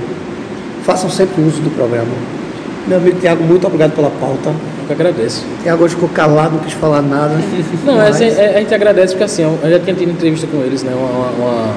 Façam 0.85 1.09
sempre 1.09 1.41
uso 1.43 1.61
do 1.63 1.71
programa. 1.71 2.11
Meu 2.87 2.99
amigo 2.99 3.21
Tiago, 3.21 3.45
muito 3.45 3.67
obrigado 3.67 3.93
pela 3.95 4.11
pauta. 4.11 4.51
Eu 4.51 4.87
que 4.87 4.93
agradeço. 4.93 5.45
Tiago 5.63 5.85
hoje 5.85 5.95
ficou 5.95 6.09
calado, 6.09 6.55
não 6.57 6.61
quis 6.65 6.73
falar 6.75 7.01
nada. 7.03 7.35
Não, 7.87 7.95
é 7.95 8.11
Mas- 8.11 8.21
é- 8.21 8.57
a 8.57 8.59
gente 8.61 8.75
agradece 8.75 9.13
porque 9.15 9.25
assim, 9.25 9.43
eu 9.43 9.71
já 9.71 9.79
tinha 9.79 9.95
tido 9.95 10.11
entrevista 10.11 10.47
com 10.51 10.59
eles, 10.63 10.83
né? 10.83 10.93
Uma, 10.95 11.09
uma- 11.09 11.31
uma- 11.51 11.75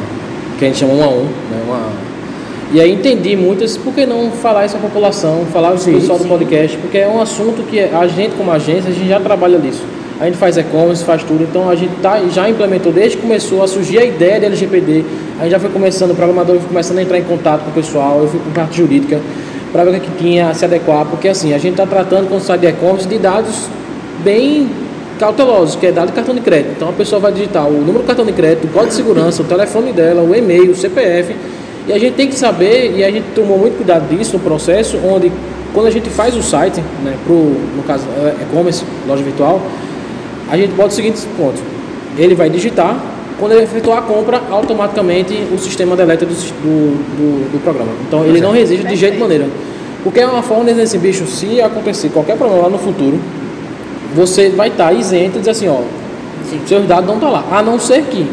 que 0.58 0.66
a 0.66 0.68
gente 0.68 0.80
chama 0.80 0.94
um 0.94 1.04
a 1.04 1.08
um, 1.10 1.24
né? 1.24 1.62
Uma, 1.68 1.80
e 2.74 2.82
aí 2.82 2.92
entendi 2.94 3.36
muitas, 3.36 3.78
por 3.78 3.94
que 3.94 4.06
não 4.06 4.32
falar 4.32 4.66
isso 4.66 4.76
à 4.76 4.80
população, 4.80 5.46
falar 5.54 5.70
com 5.70 5.76
o 5.76 5.80
Sim, 5.80 5.94
pessoal 5.94 6.18
do 6.18 6.26
podcast, 6.26 6.76
porque 6.78 6.98
é 6.98 7.08
um 7.08 7.22
assunto 7.22 7.62
que 7.70 7.80
a 7.80 8.08
gente 8.08 8.36
como 8.36 8.52
agência, 8.52 8.90
a 8.90 8.94
gente 8.94 9.08
já 9.08 9.20
trabalha 9.20 9.58
nisso. 9.60 9.84
A 10.20 10.26
gente 10.26 10.38
faz 10.38 10.58
e-commerce, 10.58 11.04
faz 11.04 11.22
tudo, 11.24 11.44
então 11.44 11.70
a 11.70 11.76
gente 11.76 11.94
tá, 12.02 12.20
já 12.34 12.50
implementou 12.50 12.92
desde 12.92 13.18
que 13.18 13.22
começou 13.22 13.62
a 13.62 13.68
surgir 13.68 14.00
a 14.00 14.06
ideia 14.06 14.40
de 14.40 14.46
LGPD, 14.46 15.04
a 15.40 15.44
gente 15.44 15.52
já 15.52 15.60
foi 15.60 15.70
começando, 15.70 16.12
o 16.12 16.16
programador 16.16 16.56
foi 16.58 16.68
começando 16.70 16.98
a 17.00 17.02
entrar 17.04 17.20
em 17.20 17.24
contato 17.24 17.64
com 17.66 17.70
o 17.70 17.74
pessoal, 17.74 18.22
eu 18.22 18.28
fui 18.30 18.40
com 18.40 18.50
parte 18.52 18.78
jurídica, 18.78 19.20
para 19.76 19.84
ver 19.84 19.98
o 19.98 20.00
que 20.00 20.12
tinha 20.18 20.48
a 20.48 20.54
se 20.54 20.64
adequar, 20.64 21.06
porque 21.06 21.28
assim, 21.28 21.54
a 21.54 21.58
gente 21.58 21.72
está 21.72 21.86
tratando 21.86 22.30
com 22.30 22.40
site 22.40 22.62
de 22.62 22.68
e-commerce 22.68 23.06
de 23.10 23.18
dados 23.18 23.68
bem 24.24 24.70
cautelosos, 25.20 25.76
que 25.76 25.88
é 25.88 25.92
dado 25.92 26.08
de 26.08 26.14
cartão 26.14 26.34
de 26.34 26.40
crédito. 26.40 26.76
Então 26.78 26.88
a 26.88 26.94
pessoa 26.94 27.20
vai 27.20 27.34
digitar 27.34 27.68
o 27.68 27.74
número 27.74 28.00
do 28.00 28.04
cartão 28.06 28.26
de 28.26 28.32
crédito, 28.32 28.68
o 28.68 28.70
código 28.70 28.92
de 28.92 28.96
segurança, 28.96 29.42
o 29.42 29.46
telefone 29.46 29.92
dela, 29.92 30.22
o 30.24 30.34
e-mail, 30.34 30.72
o 30.72 30.76
CPF. 30.76 31.36
E 31.90 31.92
a 31.92 32.00
gente 32.00 32.14
tem 32.14 32.30
que 32.30 32.36
saber, 32.36 32.96
e 32.96 33.04
a 33.04 33.12
gente 33.12 33.26
tomou 33.36 33.58
muito 33.58 33.76
cuidado 33.76 34.08
disso 34.08 34.38
no 34.38 34.40
processo, 34.40 34.98
onde 35.06 35.30
quando 35.74 35.88
a 35.88 35.92
gente 35.92 36.10
faz 36.10 36.38
o 36.38 36.42
site, 36.42 36.80
né, 37.04 37.14
pro, 37.26 37.36
no 37.36 37.84
caso 37.86 38.06
é, 38.18 38.44
e-commerce, 38.44 38.82
loja 39.06 39.24
virtual, 39.24 39.62
a 40.50 40.56
gente 40.56 40.72
bota 40.72 40.88
o 40.88 40.94
seguinte 40.94 41.20
ponto. 41.36 41.62
Ele 42.18 42.34
vai 42.34 42.50
digitar, 42.50 42.98
quando 43.40 43.54
ele 43.54 43.64
efetuar 43.64 44.00
a 44.00 44.02
compra, 44.02 44.42
automaticamente 44.50 45.34
o 45.54 45.58
sistema 45.58 45.96
deleta 45.96 46.26
do, 46.26 46.34
do, 46.34 47.52
do, 47.52 47.64
programa. 47.64 47.92
Então 48.08 48.26
ele 48.26 48.40
não 48.40 48.52
resiste 48.52 48.86
de 48.86 48.96
jeito 48.96 49.18
e 49.18 49.20
maneira. 49.20 49.48
Porque 50.04 50.20
é 50.20 50.28
uma 50.28 50.44
forma 50.44 50.66
de 50.66 50.72
dizer 50.72 50.84
assim, 50.84 51.00
bicho, 51.00 51.26
se 51.26 51.62
acontecer 51.62 52.10
qualquer 52.10 52.38
problema 52.38 52.64
lá 52.64 52.70
no 52.70 52.78
futuro, 52.78 53.20
você 54.16 54.50
vai 54.50 54.70
estar 54.70 54.94
isento 54.94 55.38
e 55.38 55.40
dizer 55.40 55.52
assim, 55.52 55.68
ó, 55.68 55.82
Sim. 56.50 56.62
seus 56.66 56.88
dados 56.88 57.08
não 57.08 57.16
estão 57.16 57.32
lá. 57.32 57.44
A 57.52 57.62
não 57.62 57.80
ser 57.80 58.04
que 58.04 58.26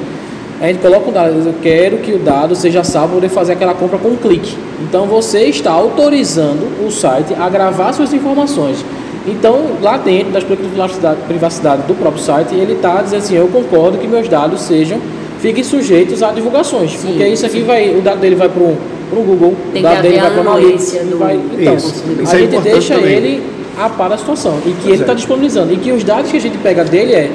a 0.61 0.67
gente 0.69 0.79
coloca 0.79 1.09
um 1.09 1.13
dado, 1.13 1.31
eu 1.31 1.55
quero 1.61 1.99
que 1.99 2.13
o 2.13 2.19
dado 2.19 2.55
seja 2.55 2.85
salvo 2.85 3.09
para 3.09 3.15
poder 3.17 3.29
fazer 3.31 3.53
aquela 3.55 3.75
compra 3.75 3.99
com 3.99 4.11
um 4.11 4.17
clique. 4.17 4.57
Então 4.83 5.07
você 5.07 5.47
está 5.47 5.73
autorizando 5.73 6.87
o 6.87 6.91
site 6.91 7.35
a 7.35 7.49
gravar 7.49 7.93
suas 7.93 8.13
informações. 8.13 8.85
Então, 9.27 9.61
lá 9.81 9.97
dentro 9.99 10.33
das 10.33 10.43
políticas 10.43 10.73
de 10.73 11.17
privacidade, 11.29 11.83
do 11.83 11.95
próprio 11.95 12.23
site, 12.23 12.55
ele 12.55 12.73
está 12.75 13.01
dizendo 13.03 13.21
assim, 13.21 13.37
eu 13.37 13.47
concordo 13.49 13.99
que 13.99 14.07
meus 14.09 14.29
dados 14.29 14.61
sejam, 14.63 14.99
fiquem 15.41 15.63
sujeitos 15.63 16.23
a 16.23 16.33
divulgações. 16.33 16.93
Sim, 16.93 17.09
porque 17.09 17.29
isso 17.29 17.47
aqui 17.47 17.59
sim. 17.61 17.65
vai, 17.65 17.91
o 17.97 18.01
dado 18.01 18.21
dele 18.21 18.35
vai 18.35 18.49
para 18.49 18.63
o 18.63 18.77
Google, 19.13 19.55
Tem 19.73 19.81
o 19.81 19.85
dado 19.85 20.03
dele 20.03 20.19
vai 20.19 20.27
a 20.27 20.31
para 20.31 20.39
o 20.39 20.41
Analytics, 20.49 20.97
anuência 20.97 21.05
do- 21.05 21.19
vai, 21.19 21.41
então, 21.59 21.75
Isso, 21.77 22.05
a 22.19 22.23
isso 22.23 22.35
é 22.35 22.39
gente 22.39 22.61
deixa 22.63 22.95
também. 22.95 23.13
ele 23.13 23.43
a 23.79 23.89
par 23.89 24.09
da 24.11 24.19
situação 24.19 24.59
e 24.67 24.71
que 24.71 24.75
Pois 24.75 24.85
ele 24.87 24.93
é. 24.95 25.01
está 25.01 25.15
disponibilizando 25.15 25.73
e 25.73 25.77
que 25.77 25.93
os 25.93 26.03
dados 26.05 26.31
que 26.31 26.37
a 26.37 26.41
gente 26.41 26.59
pega 26.59 26.85
dele 26.85 27.13
é, 27.15 27.31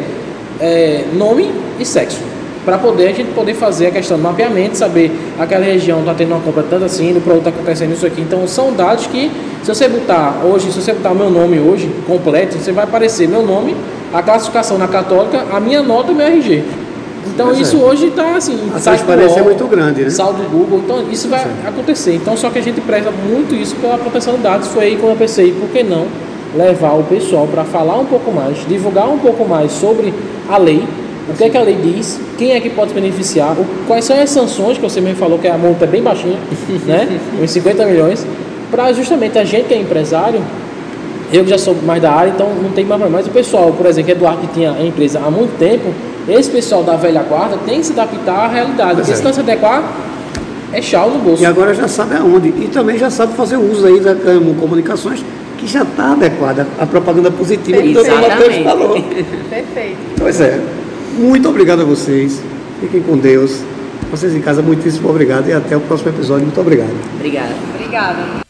é, 0.60 1.04
nome 1.14 1.50
e 1.80 1.86
sexo 1.86 2.20
para 2.68 2.78
poder 2.78 3.08
a 3.08 3.14
gente 3.14 3.32
poder 3.32 3.54
fazer 3.54 3.88
a 3.88 3.92
questão 3.92 4.18
do 4.18 4.24
mapeamento 4.24 4.76
saber 4.78 5.10
aquela 5.40 5.64
região 5.64 6.02
está 6.02 6.14
tendo 6.14 6.34
uma 6.34 6.42
compra 6.42 6.66
tanto 6.70 6.84
assim 6.84 7.14
no 7.14 7.22
produto 7.22 7.48
está 7.48 7.50
acontecendo 7.50 7.94
isso 7.94 8.06
aqui. 8.06 8.20
Então 8.20 8.46
são 8.46 8.74
dados 8.74 9.08
que 9.08 9.32
se 9.64 9.74
você 9.74 9.88
botar 9.88 10.42
hoje 10.44 10.70
se 10.74 10.82
você 10.82 10.92
botar 10.92 11.14
meu 11.14 11.30
nome 11.30 11.58
hoje 11.60 11.90
completo 12.06 12.58
você 12.58 12.74
vai 12.74 12.84
aparecer 12.84 13.26
meu 13.26 13.42
nome 13.42 13.74
a 14.14 14.22
classificação 14.22 14.78
na 14.78 14.86
católica 14.86 15.46
a 15.50 15.62
minha 15.62 15.82
nota 15.82 16.12
e 16.12 16.16
meu 16.16 16.28
RG 16.28 16.66
então 17.34 17.46
Pois 17.48 17.60
é. 17.60 17.62
isso 17.62 17.78
hoje 17.78 18.08
está 18.08 18.36
assim 18.36 18.70
A 18.76 18.80
transparência 18.82 19.40
é 19.40 19.44
muito 19.44 19.66
grande, 19.68 20.02
né? 20.04 20.10
saldo 20.10 20.44
do 20.44 20.50
Google. 20.50 20.82
Então 20.84 21.06
isso 21.10 21.30
vai 21.30 21.46
acontecer. 21.66 22.16
Então 22.16 22.36
só 22.36 22.50
que 22.50 22.60
a 22.60 22.62
gente 22.62 22.82
preza 22.82 23.12
muito 23.12 23.56
isso 23.56 23.78
pela 23.78 23.98
proteção 23.98 24.36
de 24.36 24.42
dados. 24.42 24.68
Foi 24.68 24.84
aí 24.84 24.98
quando 24.98 25.12
eu 25.12 25.18
pensei 25.18 25.54
por 25.54 25.70
que 25.70 25.84
não 25.84 26.06
levar 26.54 26.94
o 26.94 27.04
pessoal 27.04 27.48
para 27.48 27.64
falar 27.64 27.98
um 27.98 28.06
pouco 28.06 28.30
mais, 28.30 28.66
divulgar 28.68 29.08
um 29.08 29.20
pouco 29.20 29.46
mais 29.46 29.72
sobre 29.72 30.14
a 30.50 30.58
lei, 30.58 30.84
o 31.30 31.34
que 31.34 31.44
é 31.44 31.50
que 31.50 31.58
a 31.58 31.62
lei 31.62 31.78
diz, 31.82 32.20
quem 32.38 32.54
é 32.54 32.60
que 32.60 32.70
pode 32.70 32.90
se 32.90 32.96
beneficiar, 32.96 33.52
o- 33.54 33.66
quais 33.88 34.06
são 34.06 34.20
as 34.20 34.30
sanções, 34.30 34.78
que 34.78 34.84
você 34.84 35.02
mesmo 35.02 35.18
falou 35.18 35.38
que 35.38 35.48
a 35.48 35.58
multa 35.58 35.86
é 35.86 35.88
bem 35.88 36.02
baixinha, 36.02 36.38
né? 36.86 37.20
Uns 37.42 37.52
50 37.52 37.86
milhões, 37.86 38.26
para 38.72 38.92
justamente 38.94 39.38
a 39.38 39.44
gente 39.44 39.66
que 39.68 39.74
é 39.74 39.78
empresário, 39.80 40.42
eu 41.32 41.44
que 41.44 41.50
já 41.50 41.58
sou 41.58 41.76
mais 41.86 42.02
da 42.02 42.12
área, 42.12 42.30
então 42.30 42.48
não 42.62 42.70
tem 42.72 42.86
mais 42.86 43.00
problema. 43.02 43.18
Mas 43.18 43.28
o 43.28 43.32
pessoal, 43.32 43.72
por 43.74 43.86
exemplo, 43.86 44.06
que 44.06 44.12
é 44.12 44.16
do 44.16 44.26
ar 44.26 44.38
que 44.38 44.48
tinha 44.48 44.72
a 44.72 44.86
empresa 44.86 45.20
há 45.26 45.30
muito 45.30 45.58
tempo, 45.60 45.94
esse 46.30 46.50
pessoal 46.50 46.84
da 46.84 46.96
velha 46.96 47.22
guarda 47.24 47.58
tem 47.66 47.80
que 47.80 47.86
se 47.86 47.92
adaptar 47.94 48.46
à 48.46 48.48
realidade. 48.48 48.96
Pois 48.96 49.08
Porque 49.08 49.12
é. 49.12 49.16
se 49.16 49.24
não 49.24 49.34
se 49.34 49.40
adequar, 49.42 49.84
é 50.72 50.82
chau 50.82 51.10
no 51.10 51.20
bolso. 51.20 51.44
E 51.44 51.46
agora 51.46 51.74
já 51.74 51.88
sabe 51.88 52.16
aonde. 52.16 52.50
E 52.50 52.70
também 52.72 52.98
já 52.98 53.10
sabe 53.10 53.34
fazer 53.34 53.58
uso 53.58 53.86
aí 53.88 54.00
da 54.00 54.16
Camo 54.16 54.54
Comunicações, 54.56 55.24
que 55.58 55.66
já 55.68 55.84
está 55.84 56.12
adequada 56.12 56.68
à 56.80 56.86
propaganda 56.86 57.32
positiva 57.32 57.82
que 57.82 57.90
o 57.90 57.94
doutor 57.94 58.22
Matheus 58.22 58.56
Exatamente. 58.56 58.64
falou. 58.64 59.02
Perfeito. 59.50 59.98
Pois 60.20 60.42
é. 60.42 60.60
Muito 61.18 61.50
obrigado 61.50 61.82
a 61.82 61.86
vocês. 61.86 62.42
Fiquem 62.80 63.02
com 63.02 63.18
Deus. 63.18 63.62
Vocês 64.12 64.36
em 64.36 64.42
casa, 64.42 64.62
muitíssimo 64.62 65.10
obrigado 65.10 65.50
e 65.50 65.54
até 65.54 65.76
o 65.76 65.82
próximo 65.82 66.10
episódio. 66.10 66.46
Muito 66.46 66.62
obrigado. 66.62 66.94
Obrigada. 67.16 67.56
Obrigada. 67.76 68.47